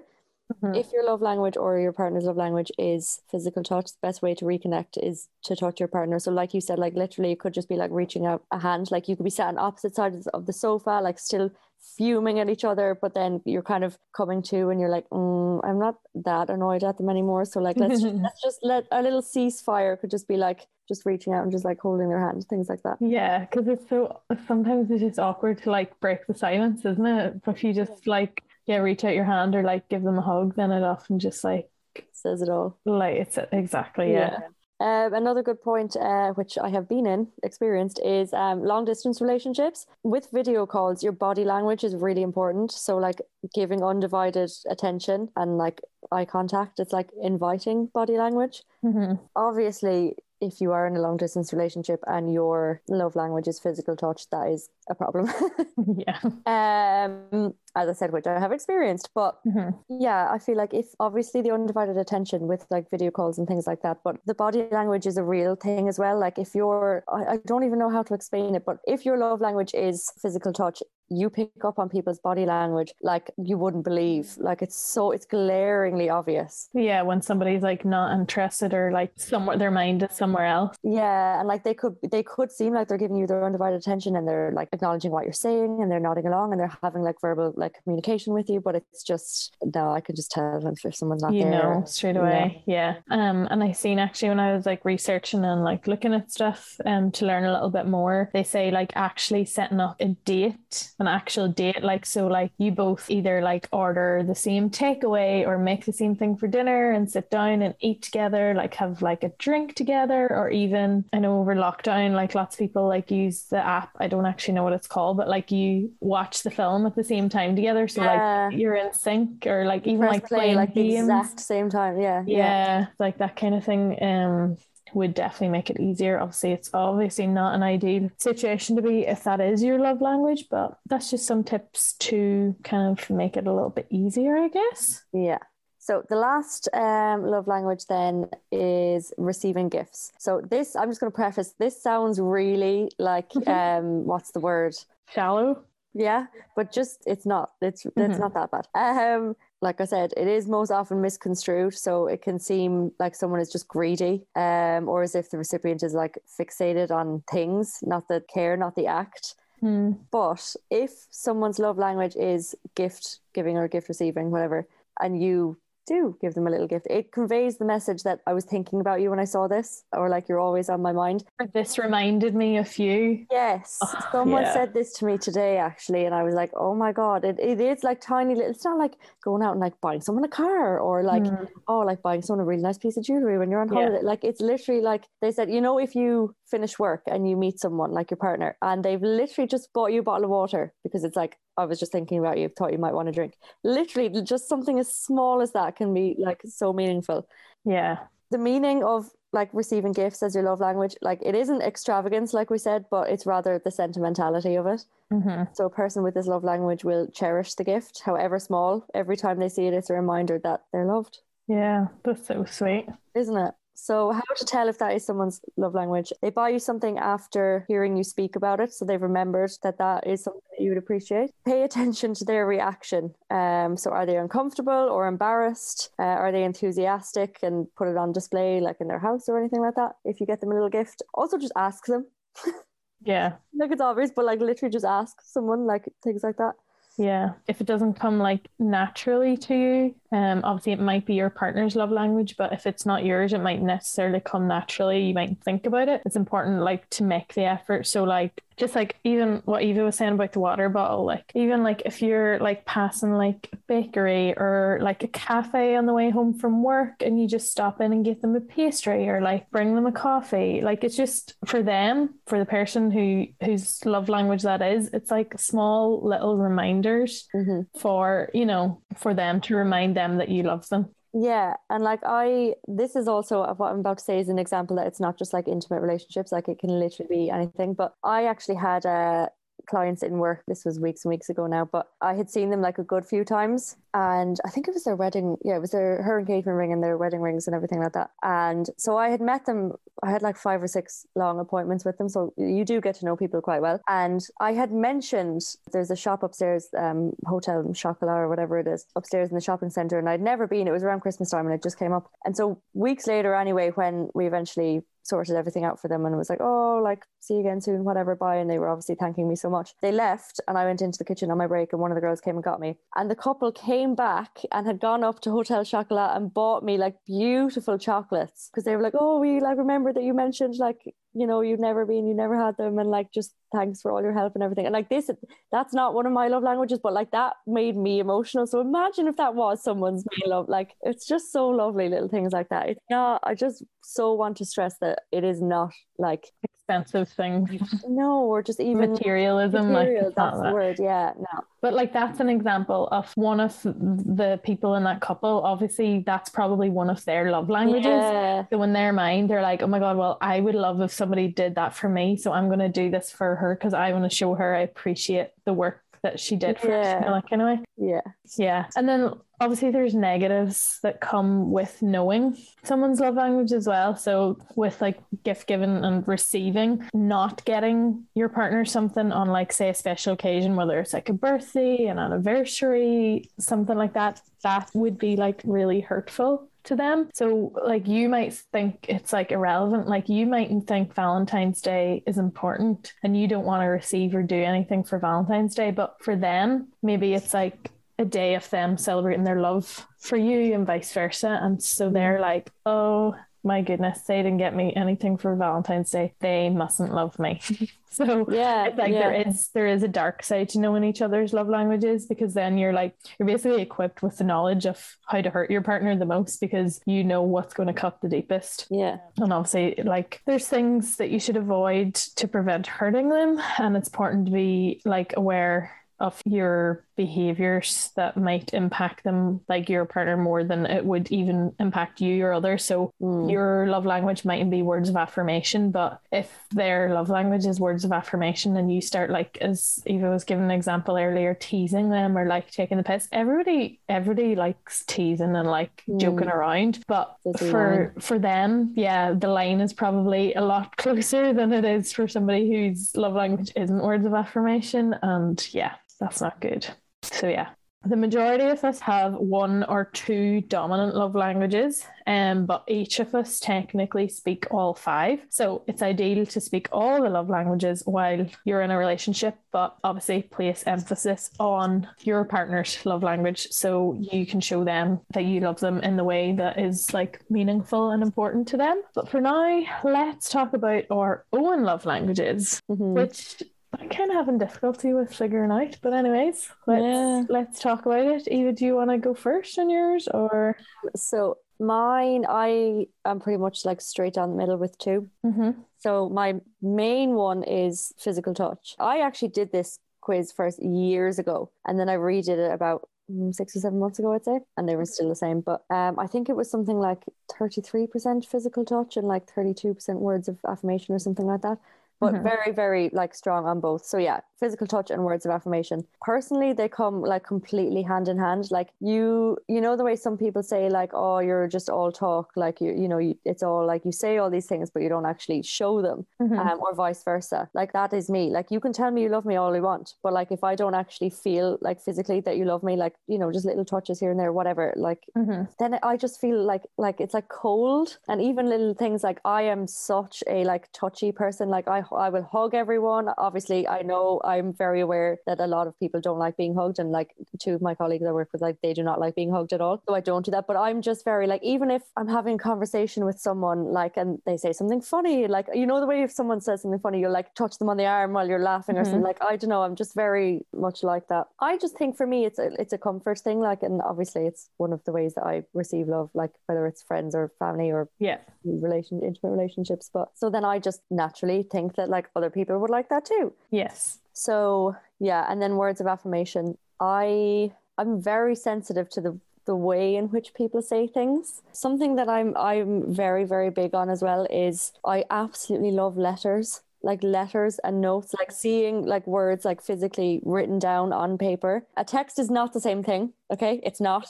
[0.52, 0.76] Mm-hmm.
[0.76, 4.34] If your love language or your partner's love language is physical touch, the best way
[4.36, 6.18] to reconnect is to touch your partner.
[6.18, 8.90] So, like you said, like literally, it could just be like reaching out a hand.
[8.90, 11.50] Like you could be sat on opposite sides of the sofa, like still
[11.96, 15.60] fuming at each other, but then you're kind of coming to and you're like, mm,
[15.64, 17.44] I'm not that annoyed at them anymore.
[17.44, 21.04] So like let's just, let's just let a little ceasefire could just be like just
[21.06, 22.98] reaching out and just like holding their hand, things like that.
[23.00, 27.40] Yeah, because it's so sometimes it's just awkward to like break the silence, isn't it?
[27.46, 30.54] If you just like yeah, reach out your hand or like give them a hug,
[30.56, 31.70] then it often just like
[32.12, 32.78] says it all.
[32.84, 34.38] Like it's exactly yeah.
[34.40, 34.46] yeah.
[34.78, 39.22] Um, another good point, uh, which I have been in, experienced, is um, long distance
[39.22, 39.86] relationships.
[40.02, 42.72] With video calls, your body language is really important.
[42.72, 43.22] So, like
[43.54, 45.80] giving undivided attention and like
[46.12, 48.64] eye contact, it's like inviting body language.
[48.84, 49.14] Mm-hmm.
[49.34, 53.96] Obviously, if you are in a long distance relationship and your love language is physical
[53.96, 55.28] touch, that is a problem.
[55.96, 56.18] yeah.
[56.46, 59.10] Um, as I said, which I have experienced.
[59.14, 59.70] But mm-hmm.
[59.88, 63.66] yeah, I feel like if obviously the undivided attention with like video calls and things
[63.66, 66.18] like that, but the body language is a real thing as well.
[66.18, 69.18] Like if you're, I, I don't even know how to explain it, but if your
[69.18, 73.84] love language is physical touch, you pick up on people's body language like you wouldn't
[73.84, 74.34] believe.
[74.38, 76.68] Like it's so it's glaringly obvious.
[76.74, 80.76] Yeah, when somebody's like not interested or like somewhere their mind is somewhere else.
[80.82, 84.16] Yeah, and like they could they could seem like they're giving you their undivided attention
[84.16, 87.20] and they're like acknowledging what you're saying and they're nodding along and they're having like
[87.20, 91.22] verbal like communication with you, but it's just no, I can just tell if someone's
[91.22, 91.50] not you there.
[91.50, 92.62] know straight away.
[92.66, 92.96] Yeah.
[93.10, 93.30] yeah.
[93.30, 96.76] Um, and I seen actually when I was like researching and like looking at stuff
[96.84, 100.90] um to learn a little bit more, they say like actually setting up a date
[100.98, 105.58] an actual date like so like you both either like order the same takeaway or
[105.58, 109.22] make the same thing for dinner and sit down and eat together like have like
[109.22, 113.44] a drink together or even I know over lockdown like lots of people like use
[113.44, 116.86] the app I don't actually know what it's called but like you watch the film
[116.86, 118.48] at the same time together so yeah.
[118.48, 120.94] like you're in sync or like even like play, playing like games.
[120.94, 124.56] the exact same time yeah, yeah yeah like that kind of thing um
[124.96, 126.18] would definitely make it easier.
[126.18, 130.46] Obviously, it's obviously not an ideal situation to be if that is your love language,
[130.50, 134.48] but that's just some tips to kind of make it a little bit easier, I
[134.48, 135.04] guess.
[135.12, 135.38] Yeah.
[135.78, 140.12] So the last um, love language then is receiving gifts.
[140.18, 141.52] So this, I'm just going to preface.
[141.58, 144.74] This sounds really like um, what's the word?
[145.12, 145.62] Shallow.
[145.92, 147.52] Yeah, but just it's not.
[147.60, 148.18] It's it's mm-hmm.
[148.18, 148.66] not that bad.
[148.74, 151.74] Um, like I said, it is most often misconstrued.
[151.74, 155.82] So it can seem like someone is just greedy, um, or as if the recipient
[155.82, 159.34] is like fixated on things, not the care, not the act.
[159.60, 159.98] Mm.
[160.12, 164.68] But if someone's love language is gift giving or gift receiving, whatever,
[165.00, 166.86] and you do give them a little gift.
[166.90, 170.08] It conveys the message that I was thinking about you when I saw this, or
[170.08, 171.24] like you're always on my mind.
[171.54, 173.26] This reminded me of you.
[173.30, 173.78] Yes.
[173.82, 174.52] Oh, Someone yeah.
[174.52, 177.60] said this to me today, actually, and I was like, oh my God, it, it
[177.60, 180.78] is like tiny little, it's not like going out and like buying someone a car
[180.78, 181.48] or like, mm.
[181.68, 183.96] oh, like buying someone a really nice piece of jewelry when you're on holiday.
[183.96, 184.08] Yeah.
[184.08, 187.60] Like, it's literally like they said, you know, if you finish work and you meet
[187.60, 191.04] someone like your partner and they've literally just bought you a bottle of water because
[191.04, 193.34] it's like I was just thinking about you, thought you might want to drink.
[193.64, 197.28] Literally, just something as small as that can be like so meaningful.
[197.64, 197.98] Yeah.
[198.30, 202.50] The meaning of like receiving gifts as your love language, like it isn't extravagance, like
[202.50, 204.84] we said, but it's rather the sentimentality of it.
[205.12, 205.44] Mm-hmm.
[205.52, 208.86] So a person with this love language will cherish the gift, however small.
[208.94, 211.20] Every time they see it, it's a reminder that they're loved.
[211.48, 212.86] Yeah, that's so sweet.
[213.14, 213.54] Isn't it?
[213.78, 216.10] So, how to tell if that is someone's love language?
[216.22, 220.06] They buy you something after hearing you speak about it, so they've remembered that that
[220.06, 221.30] is something that you would appreciate.
[221.44, 223.14] Pay attention to their reaction.
[223.30, 225.90] Um, so, are they uncomfortable or embarrassed?
[225.98, 229.60] Uh, are they enthusiastic and put it on display, like in their house or anything
[229.60, 229.92] like that?
[230.06, 232.06] If you get them a little gift, also just ask them.
[233.02, 236.54] yeah, like it's obvious, but like literally just ask someone, like things like that.
[236.98, 241.28] Yeah, if it doesn't come like naturally to you, um, obviously it might be your
[241.28, 245.08] partner's love language, but if it's not yours, it might necessarily come naturally.
[245.08, 246.00] You might think about it.
[246.06, 247.86] It's important like to make the effort.
[247.86, 251.62] So like just like even what Eva was saying about the water bottle, like even
[251.62, 256.08] like if you're like passing like a bakery or like a cafe on the way
[256.08, 259.50] home from work and you just stop in and give them a pastry or like
[259.50, 264.08] bring them a coffee, like it's just for them, for the person who whose love
[264.08, 267.60] language that is, it's like small little reminders mm-hmm.
[267.78, 270.94] for, you know, for them to remind them that you love them.
[271.18, 274.76] Yeah, and like I, this is also what I'm about to say is an example
[274.76, 277.74] that it's not just like intimate relationships, like it can literally be anything.
[277.74, 279.30] But I actually had a
[279.66, 280.42] clients in work.
[280.46, 283.06] This was weeks and weeks ago now, but I had seen them like a good
[283.06, 283.76] few times.
[283.94, 285.36] And I think it was their wedding.
[285.42, 288.10] Yeah, it was their her engagement ring and their wedding rings and everything like that.
[288.22, 289.72] And so I had met them.
[290.02, 292.08] I had like five or six long appointments with them.
[292.08, 293.80] So you do get to know people quite well.
[293.88, 295.40] And I had mentioned
[295.72, 299.70] there's a shop upstairs, um, Hotel Chocolat or whatever it is, upstairs in the shopping
[299.70, 299.98] center.
[299.98, 300.68] And I'd never been.
[300.68, 302.10] It was around Christmas time and it just came up.
[302.26, 306.30] And so weeks later, anyway, when we eventually sorted everything out for them and was
[306.30, 308.36] like, oh, like, see you again soon, whatever, bye.
[308.36, 309.74] And they were obviously thanking me so much.
[309.82, 312.00] They left and I went into the kitchen on my break and one of the
[312.00, 312.76] girls came and got me.
[312.94, 316.78] And the couple came back and had gone up to Hotel Chocolat and bought me
[316.78, 320.94] like beautiful chocolates because they were like, oh, we like remember that you mentioned like
[321.16, 324.02] you know you've never been you never had them and like just thanks for all
[324.02, 324.66] your help and everything.
[324.66, 325.10] And like this
[325.50, 328.46] that's not one of my love languages but like that made me emotional.
[328.46, 330.48] So imagine if that was someone's main love.
[330.48, 332.68] Like it's just so lovely little things like that.
[332.68, 336.26] It's not i just so want to stress that it is not like
[336.68, 337.48] expensive things
[337.88, 342.20] no or just even materialism material, like that's the word yeah no but like that's
[342.20, 347.04] an example of one of the people in that couple obviously that's probably one of
[347.04, 348.44] their love languages yeah.
[348.50, 351.28] so in their mind they're like oh my god well i would love if somebody
[351.28, 352.16] did that for me.
[352.16, 354.60] So I'm going to do this for her because I want to show her I
[354.60, 357.20] appreciate the work that she did for yeah.
[357.32, 357.58] anyway.
[357.76, 358.00] Yeah.
[358.38, 358.66] Yeah.
[358.76, 363.96] And then obviously there's negatives that come with knowing someone's love language as well.
[363.96, 369.68] So with like gift giving and receiving, not getting your partner something on like say
[369.68, 374.96] a special occasion, whether it's like a birthday, an anniversary, something like that, that would
[374.98, 377.08] be like really hurtful to them.
[377.14, 379.88] So, like, you might think it's like irrelevant.
[379.88, 384.22] Like, you mightn't think Valentine's Day is important and you don't want to receive or
[384.22, 385.70] do anything for Valentine's Day.
[385.70, 390.54] But for them, maybe it's like a day of them celebrating their love for you
[390.54, 391.38] and vice versa.
[391.40, 391.94] And so mm-hmm.
[391.94, 393.14] they're like, oh,
[393.46, 396.14] my goodness, they didn't get me anything for Valentine's Day.
[396.20, 397.40] They mustn't love me.
[397.90, 398.98] so yeah, like yeah.
[398.98, 402.58] there is there is a dark side to knowing each other's love languages because then
[402.58, 406.04] you're like you're basically equipped with the knowledge of how to hurt your partner the
[406.04, 408.66] most because you know what's going to cut the deepest.
[408.68, 408.98] Yeah.
[409.18, 413.88] And obviously like there's things that you should avoid to prevent hurting them and it's
[413.88, 420.16] important to be like aware of your behaviors that might impact them like your partner
[420.16, 423.30] more than it would even impact you or others so mm.
[423.30, 427.84] your love language mightn't be words of affirmation but if their love language is words
[427.84, 432.16] of affirmation and you start like as eva was giving an example earlier teasing them
[432.16, 436.00] or like taking the piss everybody everybody likes teasing and like mm.
[436.00, 441.52] joking around but for for them yeah the line is probably a lot closer than
[441.52, 446.40] it is for somebody whose love language isn't words of affirmation and yeah that's not
[446.40, 446.66] good.
[447.02, 447.50] So yeah,
[447.88, 453.14] the majority of us have one or two dominant love languages, um, but each of
[453.14, 455.20] us technically speak all five.
[455.28, 459.76] So it's ideal to speak all the love languages while you're in a relationship, but
[459.84, 465.40] obviously place emphasis on your partner's love language so you can show them that you
[465.40, 468.82] love them in the way that is like meaningful and important to them.
[468.94, 472.94] But for now, let's talk about our own love languages, mm-hmm.
[472.94, 473.42] which
[473.78, 475.76] I'm kind of having difficulty with figuring out.
[475.82, 477.24] But anyways, let's yeah.
[477.28, 478.28] let's talk about it.
[478.28, 480.56] Eva, do you want to go first on yours or?
[480.94, 485.50] So mine, I am pretty much like straight down the middle with 2 mm-hmm.
[485.78, 488.74] So my main one is physical touch.
[488.78, 493.34] I actually did this quiz first years ago, and then I redid it about mm,
[493.34, 495.40] six or seven months ago, I'd say, and they were still the same.
[495.40, 500.28] But um, I think it was something like 33% physical touch and like 32% words
[500.28, 501.58] of affirmation or something like that
[502.00, 502.24] but mm-hmm.
[502.24, 503.84] very very like strong on both.
[503.84, 505.82] So yeah physical touch and words of affirmation.
[506.02, 508.48] Personally they come like completely hand in hand.
[508.50, 512.32] Like you you know the way some people say like oh you're just all talk
[512.36, 514.88] like you you know you, it's all like you say all these things but you
[514.88, 516.38] don't actually show them mm-hmm.
[516.38, 517.48] um, or vice versa.
[517.54, 518.30] Like that is me.
[518.30, 520.54] Like you can tell me you love me all you want but like if i
[520.54, 524.00] don't actually feel like physically that you love me like you know just little touches
[524.00, 525.44] here and there whatever like mm-hmm.
[525.58, 527.98] then i just feel like like it's like cold.
[528.08, 531.48] And even little things like i am such a like touchy person.
[531.48, 533.08] Like i I will hug everyone.
[533.18, 536.78] Obviously, I know I'm very aware that a lot of people don't like being hugged,
[536.78, 539.30] and like two of my colleagues I work with, like they do not like being
[539.30, 539.82] hugged at all.
[539.88, 540.46] So I don't do that.
[540.46, 544.18] But I'm just very like, even if I'm having a conversation with someone, like, and
[544.26, 547.12] they say something funny, like you know the way if someone says something funny, you'll
[547.12, 548.90] like touch them on the arm while you're laughing or mm-hmm.
[548.90, 549.02] something.
[549.02, 551.28] Like I don't know, I'm just very much like that.
[551.40, 553.40] I just think for me, it's a it's a comfort thing.
[553.40, 556.82] Like, and obviously, it's one of the ways that I receive love, like whether it's
[556.82, 559.90] friends or family or yeah, relation intimate relationships.
[559.92, 563.32] But so then I just naturally think that like other people would like that too.
[563.50, 563.98] Yes.
[564.12, 566.56] So yeah, and then words of affirmation.
[566.80, 571.42] I I'm very sensitive to the the way in which people say things.
[571.52, 576.62] Something that I'm I'm very very big on as well is I absolutely love letters
[576.86, 581.66] like letters and notes, like seeing like words like physically written down on paper.
[581.76, 583.12] A text is not the same thing.
[583.28, 584.06] Okay, it's not.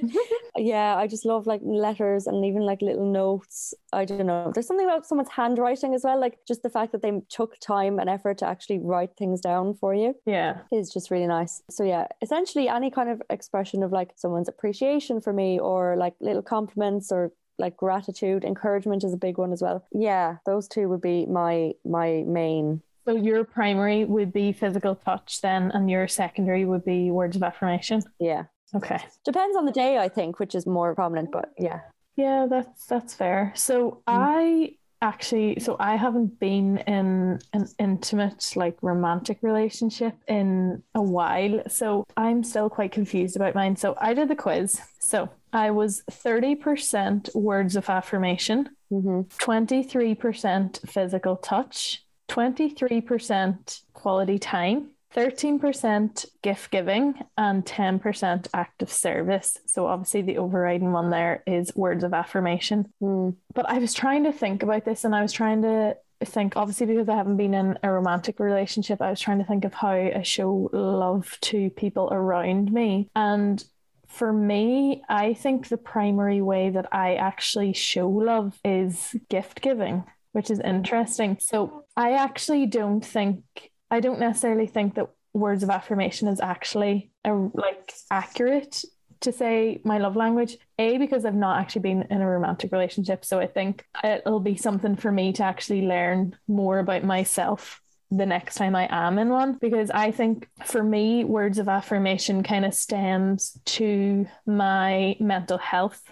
[0.56, 3.72] yeah, I just love like letters and even like little notes.
[3.92, 4.50] I don't know.
[4.52, 8.00] There's something about someone's handwriting as well, like just the fact that they took time
[8.00, 10.14] and effort to actually write things down for you.
[10.26, 11.62] Yeah, is just really nice.
[11.70, 16.14] So yeah, essentially any kind of expression of like someone's appreciation for me or like
[16.20, 18.44] little compliments or like gratitude.
[18.44, 19.86] Encouragement is a big one as well.
[19.92, 22.82] Yeah those two would be my my main.
[23.06, 27.42] So your primary would be physical touch then and your secondary would be words of
[27.42, 28.02] affirmation?
[28.18, 28.44] Yeah.
[28.74, 29.00] Okay.
[29.24, 31.80] Depends on the day i think which is more prominent but yeah.
[32.16, 33.52] Yeah that's that's fair.
[33.54, 34.00] So mm.
[34.06, 41.62] i actually so i haven't been in an intimate like romantic relationship in a while.
[41.68, 43.76] So i'm still quite confused about mine.
[43.76, 44.80] So i did the quiz.
[44.98, 49.20] So i was 30% words of affirmation mm-hmm.
[49.42, 59.58] 23% physical touch 23% quality time 13% gift giving and 10% active service.
[59.66, 62.92] So, obviously, the overriding one there is words of affirmation.
[63.02, 63.36] Mm.
[63.54, 66.86] But I was trying to think about this and I was trying to think, obviously,
[66.86, 69.90] because I haven't been in a romantic relationship, I was trying to think of how
[69.90, 73.08] I show love to people around me.
[73.16, 73.64] And
[74.08, 80.04] for me, I think the primary way that I actually show love is gift giving,
[80.32, 81.38] which is interesting.
[81.40, 83.42] So, I actually don't think
[83.90, 88.84] I don't necessarily think that words of affirmation is actually a, like accurate
[89.20, 90.56] to say my love language.
[90.78, 94.56] A because I've not actually been in a romantic relationship, so I think it'll be
[94.56, 97.80] something for me to actually learn more about myself
[98.10, 102.42] the next time I am in one because I think for me words of affirmation
[102.42, 106.02] kind of stems to my mental health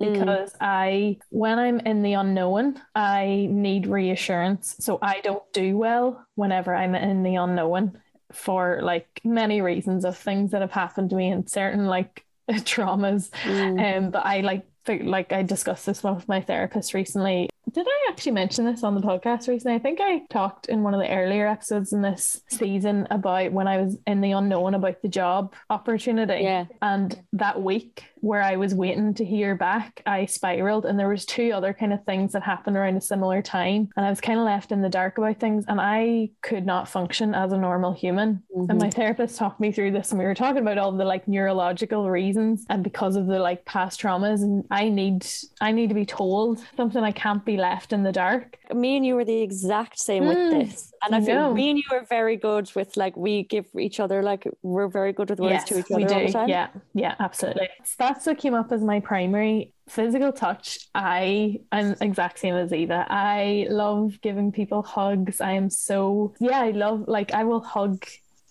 [0.00, 0.12] Mm.
[0.12, 0.56] because mm.
[0.60, 4.76] I, when I'm in the unknown, I need reassurance.
[4.80, 8.00] So I don't do well whenever I'm in the unknown
[8.32, 13.30] for like many reasons of things that have happened to me and certain like traumas.
[13.42, 13.98] Mm.
[13.98, 18.10] Um, but I like like I discussed this one with my therapist recently did I
[18.10, 19.74] actually mention this on the podcast recently?
[19.74, 23.66] I think I talked in one of the earlier episodes in this season about when
[23.66, 26.42] I was in the unknown about the job opportunity.
[26.42, 26.66] Yeah.
[26.82, 31.26] And that week where I was waiting to hear back, I spiraled and there was
[31.26, 33.90] two other kind of things that happened around a similar time.
[33.96, 36.88] And I was kind of left in the dark about things and I could not
[36.88, 38.42] function as a normal human.
[38.56, 38.70] Mm-hmm.
[38.70, 41.28] And my therapist talked me through this and we were talking about all the like
[41.28, 45.26] neurological reasons and because of the like past traumas and I need
[45.60, 48.58] I need to be told something I can't be left in the dark.
[48.72, 50.92] Me and you were the exact same mm, with this.
[51.02, 54.22] And I feel me and you are very good with like we give each other
[54.22, 56.24] like we're very good with words yes, to each other.
[56.24, 56.44] We do.
[56.46, 57.68] Yeah, yeah, absolutely.
[57.84, 60.78] So that's what came up as my primary physical touch.
[60.94, 63.06] I I'm exact same as Eva.
[63.08, 65.40] I love giving people hugs.
[65.40, 68.04] I am so yeah, I love like I will hug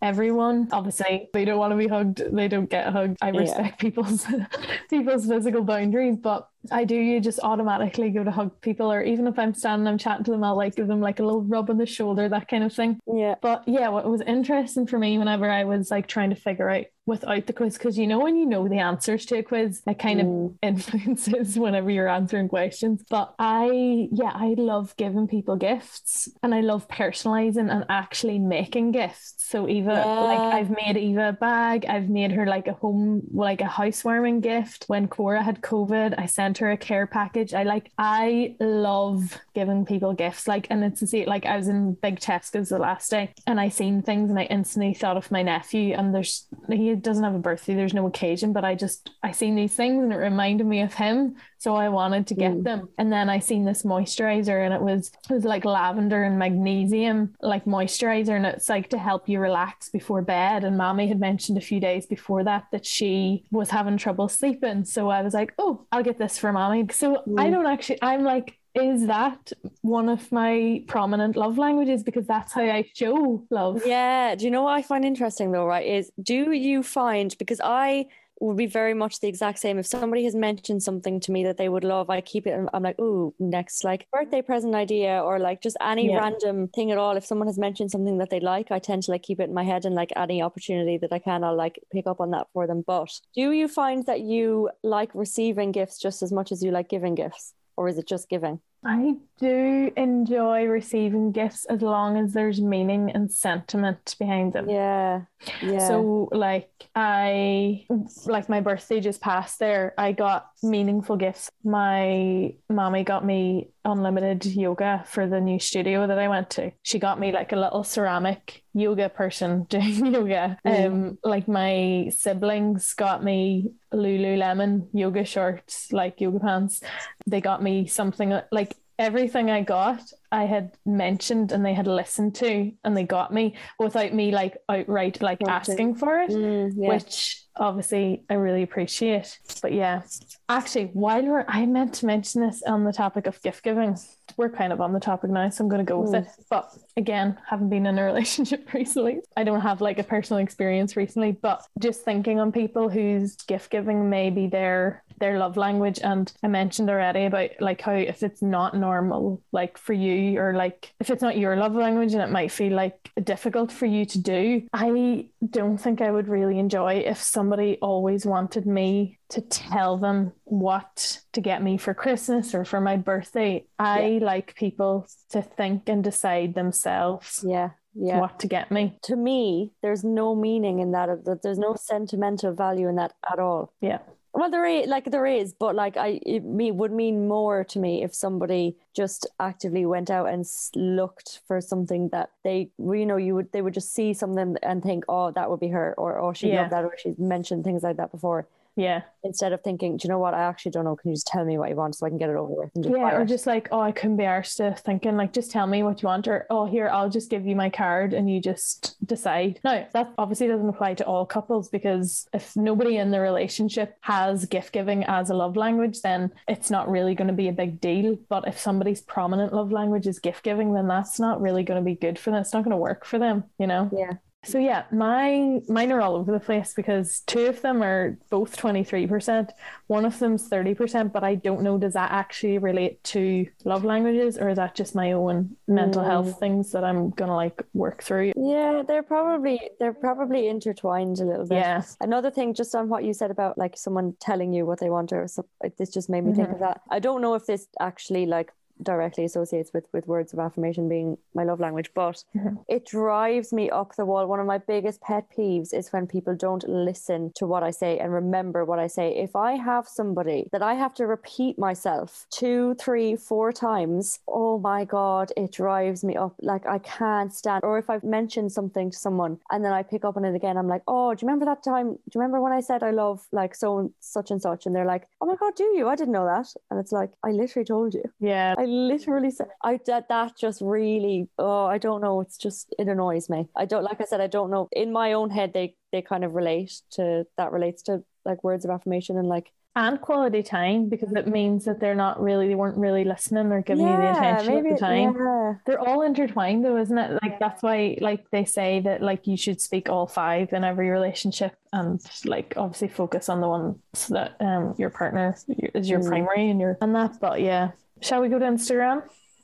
[0.03, 0.67] everyone.
[0.71, 2.21] Obviously, they don't want to be hugged.
[2.31, 3.17] They don't get hugged.
[3.21, 3.75] I respect yeah.
[3.77, 4.27] people's
[4.89, 9.27] people's physical boundaries, but I do you just automatically go to hug people, or even
[9.27, 11.69] if I'm standing, I'm chatting to them, I'll like give them like a little rub
[11.69, 12.99] on the shoulder, that kind of thing.
[13.11, 13.35] Yeah.
[13.41, 16.85] But yeah, what was interesting for me whenever I was like trying to figure out
[17.05, 19.99] without the quiz, because you know when you know the answers to a quiz, it
[19.99, 20.45] kind mm.
[20.45, 23.03] of influences whenever you're answering questions.
[23.09, 28.91] But I yeah, I love giving people gifts and I love personalizing and actually making
[28.91, 29.35] gifts.
[29.37, 30.19] So Eva, yeah.
[30.21, 34.39] like I've made Eva a bag, I've made her like a home like a housewarming
[34.39, 34.85] gift.
[34.87, 37.53] When Cora had COVID, I sent sent her a care package.
[37.53, 40.47] I like I love giving people gifts.
[40.47, 43.59] Like and it's to see like I was in big Tesco's the last day and
[43.59, 47.35] I seen things and I instantly thought of my nephew and there's he doesn't have
[47.35, 50.67] a birthday, there's no occasion, but I just I seen these things and it reminded
[50.67, 51.35] me of him.
[51.63, 52.63] So I wanted to get mm.
[52.65, 52.89] them.
[52.97, 57.35] And then I seen this moisturizer and it was it was like lavender and magnesium
[57.41, 60.65] like moisturizer and it's like to help you relax before bed.
[60.65, 64.83] And mommy had mentioned a few days before that that she was having trouble sleeping.
[64.83, 66.85] So I was like, oh, I'll get this for mommy.
[66.91, 67.39] So mm.
[67.39, 72.51] I don't actually I'm like is that one of my prominent love languages because that's
[72.51, 73.83] how I show love.
[73.85, 74.35] Yeah.
[74.35, 75.87] Do you know what I find interesting though, right?
[75.87, 78.07] Is do you find because I
[78.43, 79.79] would be very much the exact same.
[79.79, 82.59] If somebody has mentioned something to me that they would love, I keep it.
[82.73, 86.17] I'm like, oh, next like birthday present idea or like just any yeah.
[86.17, 87.15] random thing at all.
[87.15, 89.53] If someone has mentioned something that they like, I tend to like keep it in
[89.53, 92.47] my head and like any opportunity that I can, I'll like pick up on that
[92.51, 92.83] for them.
[92.85, 96.89] But do you find that you like receiving gifts just as much as you like
[96.89, 98.59] giving gifts, or is it just giving?
[98.85, 104.69] I do enjoy receiving gifts as long as there's meaning and sentiment behind them.
[104.69, 105.21] Yeah.
[105.61, 105.87] Yeah.
[105.87, 107.85] So like I
[108.25, 109.93] like my birthday just passed there.
[109.97, 111.49] I got meaningful gifts.
[111.63, 116.71] My mommy got me unlimited yoga for the new studio that I went to.
[116.83, 120.57] She got me like a little ceramic yoga person doing yoga.
[120.65, 120.85] Mm.
[120.85, 126.81] Um like my siblings got me Lululemon yoga shorts, like yoga pants.
[127.27, 130.01] They got me something like everything I got,
[130.33, 134.57] I had mentioned and they had listened to and they got me without me like
[134.67, 136.89] outright like asking for it, Mm, yeah.
[136.89, 139.37] which obviously I really appreciate.
[139.61, 140.01] But yeah,
[140.49, 143.95] actually, while we're, I meant to mention this on the topic of gift giving.
[144.37, 146.21] We're kind of on the topic now, so I'm going to go with Mm.
[146.23, 146.27] it.
[146.49, 149.19] But again, haven't been in a relationship recently.
[149.37, 153.69] I don't have like a personal experience recently, but just thinking on people whose gift
[153.69, 158.23] giving may be their their love language and I mentioned already about like how if
[158.23, 162.21] it's not normal like for you or like if it's not your love language and
[162.21, 166.59] it might feel like difficult for you to do I don't think I would really
[166.59, 172.53] enjoy if somebody always wanted me to tell them what to get me for Christmas
[172.55, 177.69] or for my birthday I like people to think and decide themselves yeah.
[177.95, 178.19] Yeah.
[178.19, 181.25] what to get me To me, there's no meaning in that.
[181.25, 183.71] that There's no sentimental value in that at all.
[183.81, 183.99] yeah
[184.33, 187.79] Well, there is like there is, but like I, it me would mean more to
[187.79, 190.43] me if somebody just actively went out and
[190.75, 194.81] looked for something that they, you know, you would they would just see something and
[194.81, 196.55] think, oh, that would be her, or oh, she Yeah.
[196.57, 198.47] loved that, or she's mentioned things like that before.
[198.75, 200.33] Yeah Instead of thinking, do you know what?
[200.33, 200.97] I actually don't know.
[200.97, 202.71] Can you just tell me what you want so I can get it over with?
[202.75, 203.27] And just Yeah, or it?
[203.27, 206.07] just like, oh, I couldn't be arsed to thinking, like, just tell me what you
[206.07, 209.61] want, or oh, here, I'll just give you my card and you just decide.
[209.63, 214.45] No, that obviously doesn't apply to all couples because if nobody in the relationship has
[214.45, 217.79] gift giving as a love language, then it's not really going to be a big
[217.79, 218.17] deal.
[218.27, 221.85] But if somebody's prominent love language is gift giving, then that's not really going to
[221.85, 222.41] be good for them.
[222.41, 223.89] It's not going to work for them, you know?
[223.93, 224.13] yeah,
[224.45, 228.57] So yeah, my mine are all over the place because two of them are both
[228.57, 229.49] 23%,
[229.87, 234.37] one of them's 30%, but I don't know does that actually relate to love languages
[234.37, 236.05] or is that just my own mental Mm.
[236.07, 238.33] health things that I'm going to like work through?
[238.35, 238.83] yeah.
[238.85, 241.55] They're probably they're probably intertwined a little bit.
[241.59, 241.83] Yeah.
[242.01, 245.13] Another thing, just on what you said about like someone telling you what they want,
[245.13, 245.27] or
[245.61, 246.53] like, this just made me think Mhm.
[246.53, 246.81] of that.
[246.89, 248.51] I don't know if this actually like
[248.81, 252.57] directly associates with with words of affirmation being my love language, but Mhm.
[252.67, 254.25] it drives me up the wall.
[254.27, 257.99] One of my biggest pet peeves is when people don't listen to what I say
[257.99, 259.15] and remember what I say.
[259.15, 264.57] If I have somebody that I have to repeat myself two, three, four times, oh
[264.59, 266.33] my god, it drives me up.
[266.41, 267.63] Like I can't stand.
[267.63, 270.57] Or if I've mentioned something to someone and then I pick up on it again,
[270.57, 271.93] I'm like, oh, do you remember that time?
[271.93, 274.65] Do you remember when I said I love like so and such and such?
[274.65, 275.87] And they're like, oh my god, do you?
[275.87, 276.47] I didn't know that.
[276.69, 278.03] And it's like, I literally told you.
[278.19, 278.55] Yeah.
[278.57, 282.87] I literally said I that that just really oh I don't know it's just it
[282.87, 285.75] annoys me I don't like I said I don't know in my own head they
[285.91, 289.99] they kind of relate to that relates to like words of affirmation and like And
[289.99, 293.87] quality time because it means that they're not really, they weren't really listening or giving
[293.87, 295.15] you the attention at the time.
[295.15, 297.19] yeah They're all intertwined though, isn't it?
[297.23, 300.89] Like that's why like they say that like you should speak all five in every
[300.89, 305.35] relationship and like obviously focus on the ones that um your partner
[305.73, 306.07] is your Mm.
[306.07, 307.19] primary and your and that.
[307.19, 307.71] But yeah.
[308.03, 309.03] Shall we go to Instagram?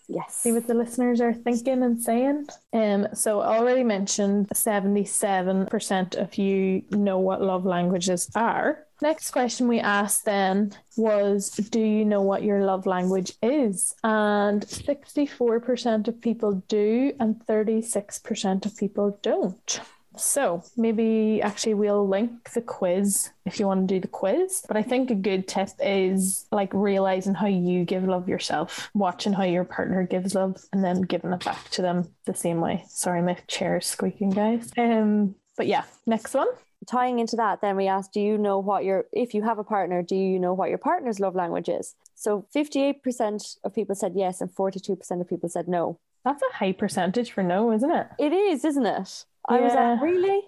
[0.10, 2.48] yes See what the listeners are thinking and saying.
[2.74, 8.86] Um so I already mentioned 77% of you know what love languages are.
[9.02, 13.96] Next question we asked then was Do you know what your love language is?
[14.04, 19.80] And 64% of people do, and 36% of people don't.
[20.24, 24.64] So maybe actually we'll link the quiz if you want to do the quiz.
[24.68, 29.34] But I think a good tip is like realizing how you give love yourself, watching
[29.34, 32.84] how your partner gives love, and then giving it back to them the same way.
[32.88, 34.72] Sorry, my chair's squeaking, guys.
[34.78, 36.48] Um, but yeah, next one.
[36.88, 39.64] tying into that then we asked do you know what your if you have a
[39.66, 44.14] partner do you know what your partner's love language is so 58% of people said
[44.16, 48.08] yes and 42% of people said no That's a high percentage for no, isn't it?
[48.18, 50.42] it is isn't it I was like really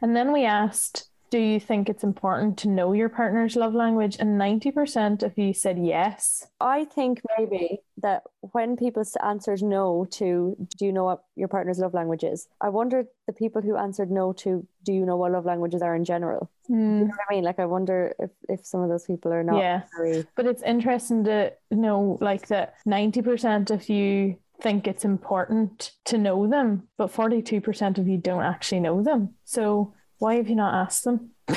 [0.00, 4.16] And then we asked, do you think it's important to know your partner's love language?
[4.20, 6.46] And 90% of you said yes.
[6.60, 11.48] I think maybe that when people s- answered no to do you know what your
[11.48, 15.16] partner's love language is, I wonder the people who answered no to do you know
[15.16, 16.50] what love languages are in general.
[16.66, 16.98] Hmm.
[16.98, 17.44] You know what I mean?
[17.44, 19.82] Like I wonder if, if some of those people are not Yeah.
[19.96, 26.16] very But it's interesting to know like that 90% of you think it's important to
[26.16, 29.34] know them, but 42% of you don't actually know them.
[29.44, 31.30] So why have you not asked them?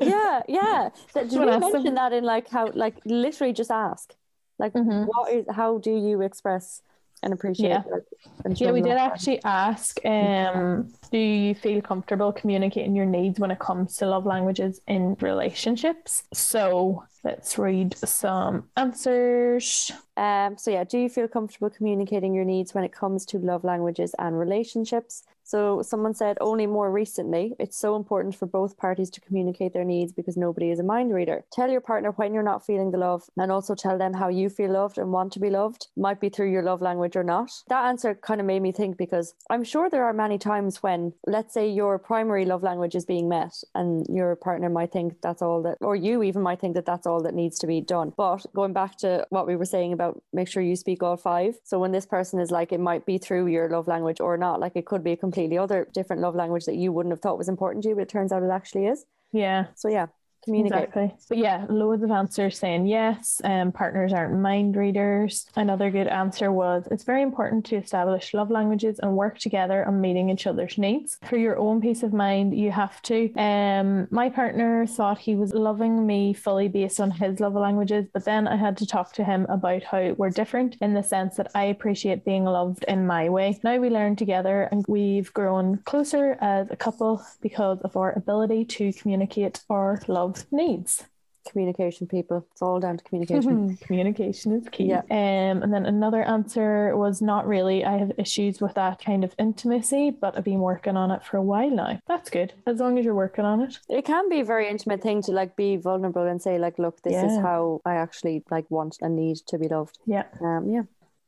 [0.00, 0.88] Yeah, yeah.
[1.14, 1.72] Did else?
[1.72, 4.14] mention that in like how like literally just ask?
[4.58, 5.06] Like, Mhm.
[5.06, 5.44] what is?
[5.50, 6.82] How do you express
[7.22, 7.68] and appreciate?
[7.68, 7.82] Yeah.
[7.90, 13.50] like, Yeah, we did actually ask um, do you feel comfortable communicating your needs when
[13.50, 16.22] it comes to love languages in relationships?
[16.32, 19.90] So let's read some answers.
[20.16, 23.64] Um, so yeah, do you feel comfortable communicating your needs when it comes to love
[23.64, 25.24] languages and relationships?
[25.50, 29.82] So someone said only more recently, it's so important for both parties to communicate their
[29.82, 31.44] needs because nobody is a mind reader.
[31.52, 34.48] Tell your partner when you're not feeling the love and also tell them how you
[34.48, 35.88] feel loved and want to be loved.
[35.96, 37.50] Might be through your love language or not.
[37.68, 41.14] That answer kind of made me think because I'm sure there are many times when
[41.26, 45.42] let's say your primary love language is being met and your partner might think that's
[45.42, 48.12] all that or you even might think that that's all that needs to be done.
[48.16, 51.56] But going back to what we were saying about make sure you speak all five.
[51.64, 54.60] So when this person is like it might be through your love language or not,
[54.60, 55.16] like it could be a
[55.48, 58.02] completely other different love language that you wouldn't have thought was important to you, but
[58.02, 59.04] it turns out it actually is.
[59.32, 60.06] Yeah, So yeah,
[60.44, 60.84] communicate.
[60.84, 61.14] exactly.
[61.28, 63.40] But yeah, loads of answers saying yes.
[63.44, 65.46] Um, partners aren't mind readers.
[65.56, 70.00] Another good answer was it's very important to establish love languages and work together on
[70.00, 71.18] meeting each other's needs.
[71.24, 73.32] For your own peace of mind, you have to.
[73.34, 78.24] Um, my partner thought he was loving me fully based on his love languages, but
[78.24, 81.50] then I had to talk to him about how we're different in the sense that
[81.54, 83.58] I appreciate being loved in my way.
[83.62, 88.64] Now we learn together and we've grown closer as a couple because of our ability
[88.64, 91.04] to communicate our love needs.
[91.48, 92.46] Communication, people.
[92.52, 93.76] It's all down to communication.
[93.80, 94.84] Communication is key.
[94.84, 95.02] Yeah.
[95.10, 97.82] Um, and then another answer was not really.
[97.82, 101.38] I have issues with that kind of intimacy, but I've been working on it for
[101.38, 101.98] a while now.
[102.06, 102.52] That's good.
[102.66, 103.78] As long as you're working on it.
[103.88, 107.00] It can be a very intimate thing to like be vulnerable and say like, look,
[107.02, 109.98] this is how I actually like want and need to be loved.
[110.04, 110.24] Yeah.
[110.42, 110.82] Um, yeah.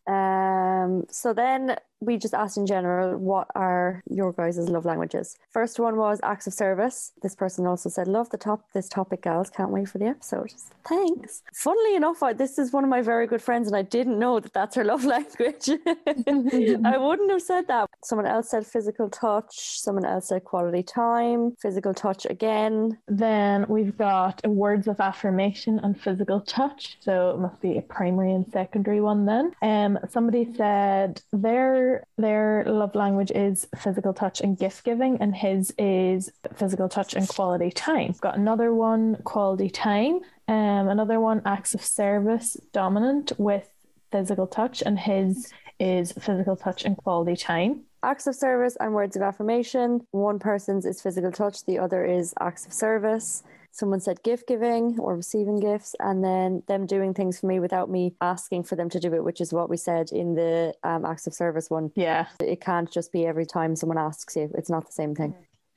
[0.07, 5.39] Um, so then we just asked in general, what are your guys' love languages?
[5.51, 7.13] First one was acts of service.
[7.23, 9.51] This person also said, love the top this topic, gals.
[9.51, 10.53] Can't wait for the episode.
[10.89, 11.43] Thanks.
[11.55, 14.41] Funnily enough, I, this is one of my very good friends, and I didn't know
[14.41, 15.69] that that's her love language.
[16.85, 17.89] I wouldn't have said that.
[18.03, 19.81] Someone else said physical touch.
[19.81, 21.55] Someone else said quality time.
[21.61, 22.99] Physical touch again.
[23.07, 26.97] Then we've got words of affirmation and physical touch.
[27.01, 29.53] So it must be a primary and secondary one then.
[29.63, 35.73] Um, somebody said their their love language is physical touch and gift giving, and his
[35.79, 38.15] is physical touch and quality time.
[38.21, 40.15] Got another one, quality time.
[40.49, 43.69] Um, another one, acts of service, dominant with
[44.11, 47.73] physical touch, and his is physical touch and quality time.
[48.03, 49.89] acts of service and words of affirmation.
[50.11, 53.43] One person's is physical touch, the other is acts of service.
[53.73, 57.91] Someone said gift giving or receiving gifts, and then them doing things for me without
[57.91, 61.05] me asking for them to do it, which is what we said in the um,
[61.05, 61.91] acts of service one.
[61.97, 65.35] Yeah, It can't just be every time someone asks you, it's not the same thing.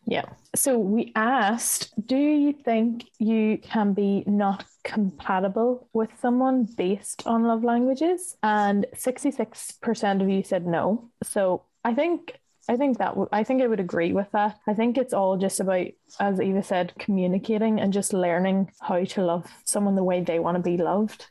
[0.08, 0.26] Yeah.
[0.56, 7.44] So we asked, do you think you can be not compatible with someone based on
[7.44, 8.38] love languages?
[8.44, 11.10] And 66% of you said no.
[11.24, 14.58] So I think I think that w- I think I would agree with that.
[14.68, 15.88] I think it's all just about,
[16.20, 20.56] as Eva said, communicating and just learning how to love someone the way they want
[20.58, 21.28] to be loved.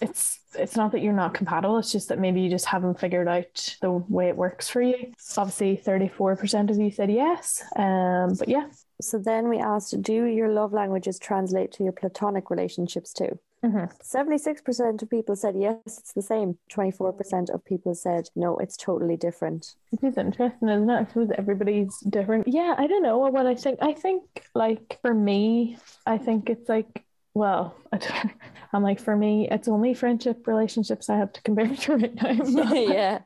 [0.00, 1.78] It's it's not that you're not compatible.
[1.78, 5.12] It's just that maybe you just haven't figured out the way it works for you.
[5.36, 7.62] Obviously, thirty four percent of you said yes.
[7.76, 8.66] Um, but yeah,
[9.00, 13.38] So then we asked, do your love languages translate to your platonic relationships too?
[13.64, 13.90] Mhm.
[14.02, 16.58] 76% of people said yes, it's the same.
[16.68, 19.74] 24% of people said no, it's totally different.
[19.90, 20.94] It is interesting, isn't it?
[21.00, 22.46] I suppose everybody's different.
[22.46, 23.78] Yeah, I don't know what I think.
[23.80, 24.22] I think,
[24.54, 28.30] like, for me, I think it's like, well, I
[28.72, 32.72] I'm like, for me, it's only friendship relationships I have to compare to right now.
[32.74, 33.20] Yeah.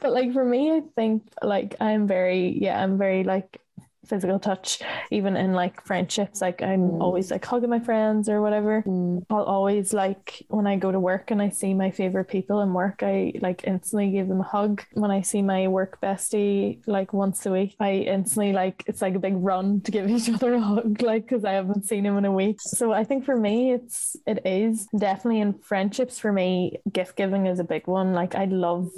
[0.00, 3.60] But, like, for me, I think, like, I'm very, yeah, I'm very, like,
[4.08, 4.80] physical touch,
[5.10, 6.40] even in like friendships.
[6.40, 7.00] Like, I'm Mm.
[7.00, 8.82] always like hugging my friends or whatever.
[8.86, 9.24] Mm.
[9.30, 12.72] I'll always like when I go to work and I see my favorite people in
[12.72, 14.82] work, I like instantly give them a hug.
[14.92, 19.14] When I see my work bestie like once a week, I instantly like it's like
[19.14, 22.16] a big run to give each other a hug, like because I haven't seen him
[22.18, 22.60] in a week.
[22.60, 26.18] So I think for me, it's it is definitely in friendships.
[26.18, 28.12] For me, gift giving is a big one.
[28.12, 28.88] Like I love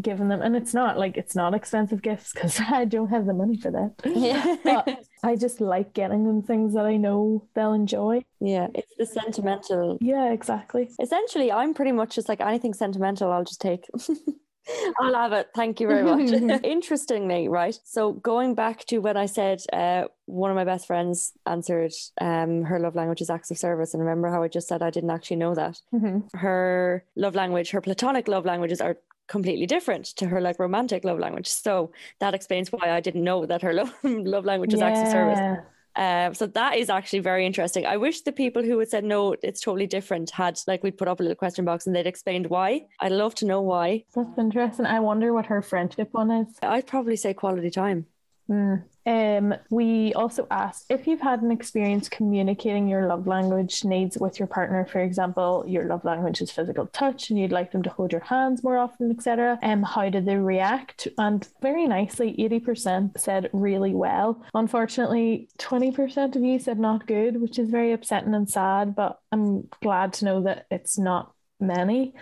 [0.00, 3.34] giving them, and it's not like it's not expensive gifts because I don't have the
[3.34, 3.92] money for that.
[4.04, 4.51] Yeah.
[4.64, 8.24] But I just like getting them things that I know they'll enjoy.
[8.40, 8.68] yeah.
[8.74, 9.98] It's the sentimental.
[10.00, 10.90] Yeah, exactly.
[11.00, 13.86] Essentially, I'm pretty much just like anything sentimental, I'll just take.
[15.00, 15.48] I'll have it.
[15.56, 16.60] Thank you very much.
[16.64, 17.76] Interestingly, right?
[17.84, 22.62] So going back to when I said uh, one of my best friends answered um,
[22.64, 25.10] her love language is acts of service, and remember how I just said I didn't
[25.10, 26.28] actually know that Mhm.
[26.34, 28.98] her love language, her platonic love languages are
[29.32, 31.48] completely different to her like romantic love language.
[31.48, 35.08] So that explains why I didn't know that her love love language is acts of
[35.08, 35.38] service.
[35.38, 35.60] Yeah.
[35.94, 37.84] Um, so that is actually very interesting.
[37.84, 41.08] I wish the people who had said no, it's totally different had like we'd put
[41.08, 42.86] up a little question box and they'd explained why.
[43.00, 44.04] I'd love to know why.
[44.14, 44.86] That's interesting.
[44.86, 46.48] I wonder what her friendship one is.
[46.62, 48.06] I'd probably say quality time.
[48.52, 48.84] Mm.
[49.04, 54.38] Um, we also asked if you've had an experience communicating your love language needs with
[54.38, 54.84] your partner.
[54.84, 58.20] For example, your love language is physical touch, and you'd like them to hold your
[58.20, 59.58] hands more often, etc.
[59.62, 61.08] Um, how did they react?
[61.18, 64.44] And very nicely, eighty percent said really well.
[64.54, 68.94] Unfortunately, twenty percent of you said not good, which is very upsetting and sad.
[68.94, 72.14] But I'm glad to know that it's not many.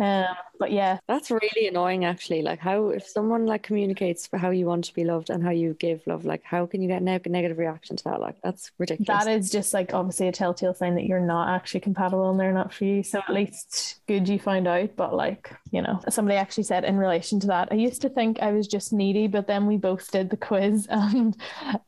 [0.00, 0.26] Um,
[0.58, 2.04] but yeah, that's really annoying.
[2.04, 5.42] Actually, like how if someone like communicates for how you want to be loved and
[5.42, 8.20] how you give love, like how can you get ne- negative reaction to that?
[8.20, 9.24] Like that's ridiculous.
[9.24, 12.52] That is just like obviously a telltale sign that you're not actually compatible and they're
[12.52, 13.02] not for you.
[13.02, 14.96] So at least good you find out.
[14.96, 18.40] But like you know, somebody actually said in relation to that, I used to think
[18.40, 21.36] I was just needy, but then we both did the quiz and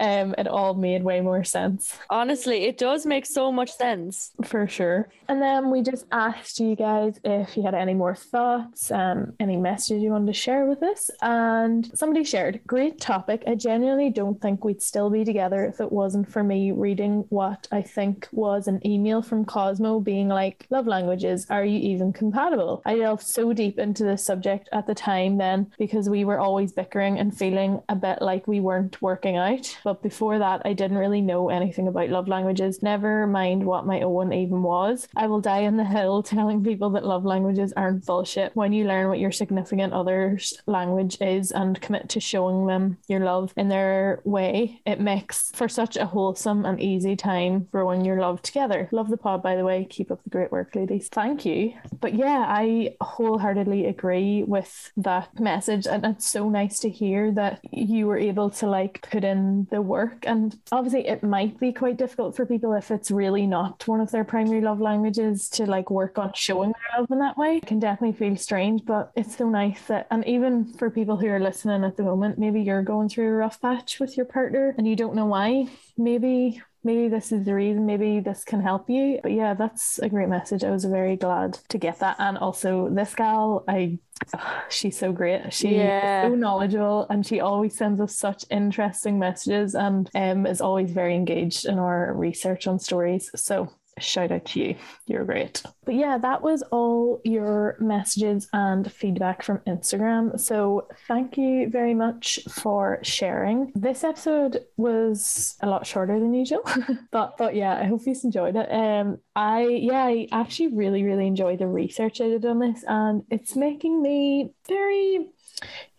[0.00, 1.96] um, it all made way more sense.
[2.10, 5.08] Honestly, it does make so much sense for sure.
[5.28, 8.55] And then we just asked you guys if you had any more thoughts,
[8.90, 11.10] um, any messages you wanted to share with us.
[11.22, 13.42] And somebody shared, great topic.
[13.46, 17.68] I genuinely don't think we'd still be together if it wasn't for me reading what
[17.72, 22.82] I think was an email from Cosmo being like, Love languages, are you even compatible?
[22.84, 26.72] I delved so deep into this subject at the time then because we were always
[26.72, 29.76] bickering and feeling a bit like we weren't working out.
[29.84, 34.00] But before that, I didn't really know anything about love languages, never mind what my
[34.02, 35.08] own even was.
[35.16, 38.84] I will die on the hill telling people that love languages aren't bullshit when you
[38.84, 43.68] learn what your significant other's language is and commit to showing them your love in
[43.68, 44.80] their way.
[44.86, 48.88] It makes for such a wholesome and easy time growing your love together.
[48.92, 49.86] Love the pod, by the way.
[49.88, 51.08] Keep up the great work, ladies.
[51.08, 51.74] Thank you.
[52.00, 55.86] But yeah, I wholeheartedly agree with that message.
[55.86, 59.82] And it's so nice to hear that you were able to like put in the
[59.82, 60.24] work.
[60.26, 64.10] And obviously, it might be quite difficult for people if it's really not one of
[64.10, 67.60] their primary love languages to like work on showing their love in that way I
[67.60, 71.40] can definitely feel strange, but it's so nice that, and even for people who are
[71.40, 74.86] listening at the moment, maybe you're going through a rough patch with your partner and
[74.86, 75.68] you don't know why.
[75.96, 79.18] Maybe maybe this is the reason maybe this can help you.
[79.22, 80.62] But yeah that's a great message.
[80.62, 82.16] I was very glad to get that.
[82.18, 83.98] And also this gal i
[84.34, 85.52] oh, she's so great.
[85.52, 86.26] She yeah.
[86.26, 90.92] is so knowledgeable and she always sends us such interesting messages and um, is always
[90.92, 93.30] very engaged in our research on stories.
[93.34, 93.68] So
[93.98, 94.76] shout out to you.
[95.06, 95.62] You're great.
[95.84, 100.38] But yeah, that was all your messages and feedback from Instagram.
[100.38, 103.72] So thank you very much for sharing.
[103.74, 106.62] This episode was a lot shorter than usual,
[107.10, 108.70] but but yeah, I hope you enjoyed it.
[108.70, 113.22] Um, I yeah, I actually really really enjoyed the research I did on this, and
[113.30, 115.28] it's making me very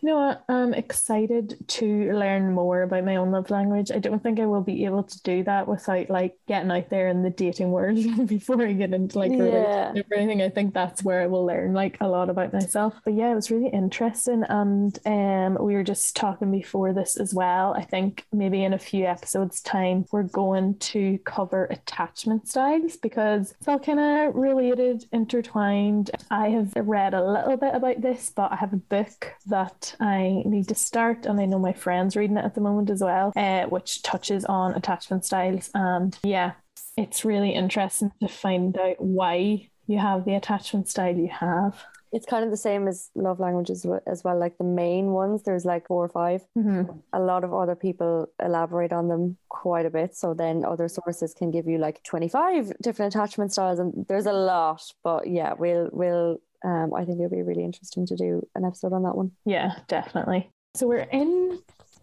[0.00, 0.44] you know what?
[0.48, 3.90] I'm excited to learn more about my own love language.
[3.90, 7.08] I don't think I will be able to do that without like getting out there
[7.08, 9.92] in the dating world before I get into like yeah.
[9.94, 12.94] I think that's where I will learn like a lot about myself.
[13.04, 14.44] But yeah, it was really interesting.
[14.48, 17.74] And um we were just talking before this as well.
[17.74, 23.52] I think maybe in a few episodes time we're going to cover attachment styles because
[23.58, 26.10] it's all kind of related, intertwined.
[26.30, 30.42] I have read a little bit about this, but I have a book that I
[30.44, 33.32] need to start, and I know my friend's reading it at the moment as well,
[33.36, 35.70] uh, which touches on attachment styles.
[35.74, 36.52] And yeah,
[36.96, 41.82] it's really interesting to find out why you have the attachment style you have.
[42.10, 44.38] It's kind of the same as love languages as well.
[44.38, 46.92] Like the main ones, there's like four or 5 mm-hmm.
[47.12, 50.16] A lot of other people elaborate on them quite a bit.
[50.16, 54.32] So then other sources can give you like 25 different attachment styles, and there's a
[54.32, 54.82] lot.
[55.04, 58.92] But yeah, we'll we'll um, I think it'll be really interesting to do an episode
[58.92, 59.32] on that one.
[59.44, 60.50] Yeah, definitely.
[60.74, 61.60] So we're in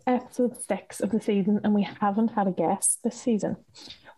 [0.07, 3.57] episode six of the season, and we haven't had a guest this season.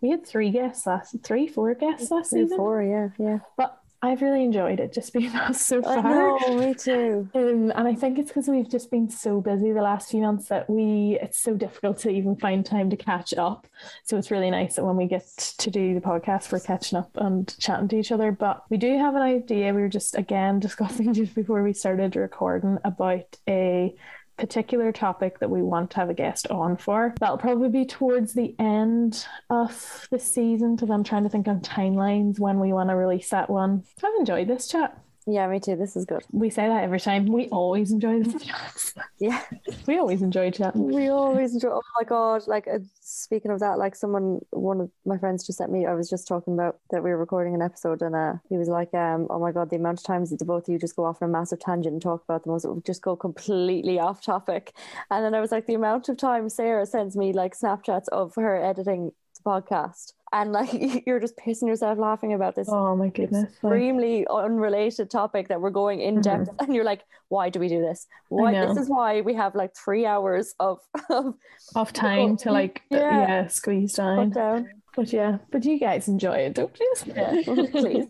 [0.00, 2.56] We had three guests last, three, four guests last three, season.
[2.56, 3.38] Four, yeah, yeah.
[3.56, 5.98] But I've really enjoyed it just being us so far.
[5.98, 7.28] I know, me too.
[7.34, 10.48] Um, and I think it's because we've just been so busy the last few months
[10.48, 13.66] that we it's so difficult to even find time to catch up.
[14.04, 15.26] So it's really nice that when we get
[15.58, 18.30] to do the podcast, we're catching up and chatting to each other.
[18.30, 19.74] But we do have an idea.
[19.74, 23.94] We were just again discussing just before we started recording about a
[24.38, 27.14] particular topic that we want to have a guest on for.
[27.20, 31.60] That'll probably be towards the end of the season because I'm trying to think on
[31.60, 33.84] timelines when we want to release that one.
[34.02, 34.98] I've enjoyed this chat.
[35.30, 35.76] Yeah, me too.
[35.76, 36.24] This is good.
[36.32, 37.26] We say that every time.
[37.26, 38.94] We always enjoy this chats.
[39.18, 39.42] Yeah,
[39.86, 40.86] We always enjoy chatting.
[40.90, 41.68] we always enjoy.
[41.68, 42.46] Oh my god!
[42.46, 45.84] Like uh, speaking of that, like someone, one of my friends just sent me.
[45.84, 48.68] I was just talking about that we were recording an episode, and uh, he was
[48.68, 50.96] like, um, "Oh my god, the amount of times that the both of you just
[50.96, 54.22] go off on a massive tangent and talk about the most, just go completely off
[54.22, 54.72] topic."
[55.10, 58.34] And then I was like, the amount of times Sarah sends me like Snapchats of
[58.36, 60.70] her editing the podcast, and like
[61.06, 63.42] you're just pissing yourself laughing about this Oh my goodness.
[63.62, 67.68] Like, extremely unrelated topic that we're going in depth and you're like why do we
[67.68, 70.80] do this why this is why we have like three hours of,
[71.10, 71.34] of
[71.74, 73.28] off time to like Yeah.
[73.28, 74.30] yeah, squeeze down.
[74.30, 76.92] down But yeah, but you guys enjoy it, don't you?
[77.06, 78.06] yeah please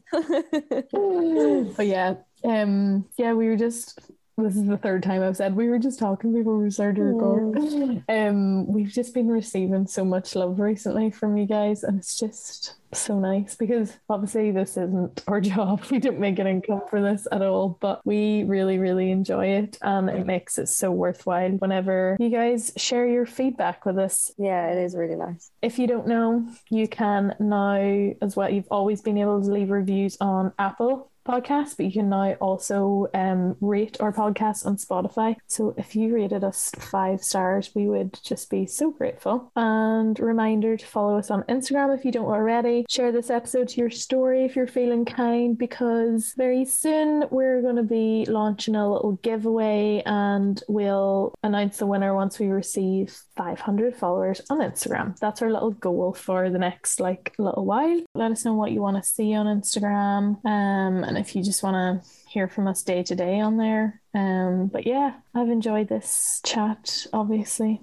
[1.76, 2.14] but yeah,
[2.44, 3.98] um, yeah, we were just.
[4.38, 7.02] This is the third time I've said we were just talking before we started to
[7.02, 8.04] record.
[8.08, 12.76] Um, we've just been receiving so much love recently from you guys, and it's just
[12.94, 15.82] so nice because obviously this isn't our job.
[15.90, 19.76] We don't make an income for this at all, but we really, really enjoy it,
[19.82, 24.30] and it makes it so worthwhile whenever you guys share your feedback with us.
[24.38, 25.50] Yeah it is really nice.
[25.62, 29.70] If you don't know, you can now, as well, you've always been able to leave
[29.70, 35.36] reviews on Apple Podcasts, but you can now also um, rate our podcast on Spotify.
[35.46, 39.52] So if you rated us five stars, we would just be so grateful.
[39.54, 42.86] And reminder to follow us on Instagram if you don't already.
[42.88, 47.76] Share this episode to your story if you're feeling kind, because very soon we're going
[47.76, 53.94] to be launching a little giveaway and we'll announce the winner once we receive 500
[53.94, 55.18] followers on Instagram.
[55.18, 58.02] That's our little goal for the next like little while.
[58.14, 60.44] Let us know what you want to see on Instagram.
[60.46, 64.00] Um, and if you just want to hear from us day to day on there.
[64.14, 67.80] Um, but yeah, I've enjoyed this chat, obviously.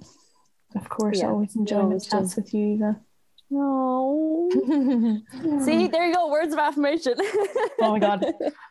[0.75, 2.05] Of course, Yeah, always enjoy the do.
[2.09, 2.99] chats with you, Eva.
[3.53, 4.49] Oh
[5.63, 7.13] see there you go words of affirmation
[7.81, 8.25] Oh my God.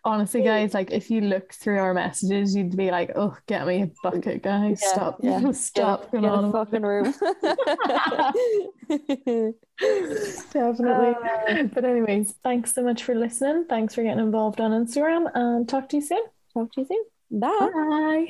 [0.05, 3.83] Honestly, guys, like if you look through our messages, you'd be like, "Oh, get me
[3.83, 4.81] a bucket, guys!
[4.83, 5.53] Yeah, Stop, yeah.
[5.53, 7.15] stop get, a, get on." a fucking room
[10.53, 11.15] Definitely.
[11.49, 13.67] Uh, but anyways, thanks so much for listening.
[13.69, 16.23] Thanks for getting involved on Instagram, and talk to you soon.
[16.53, 17.05] talk to you soon
[17.41, 18.23] bye Bye.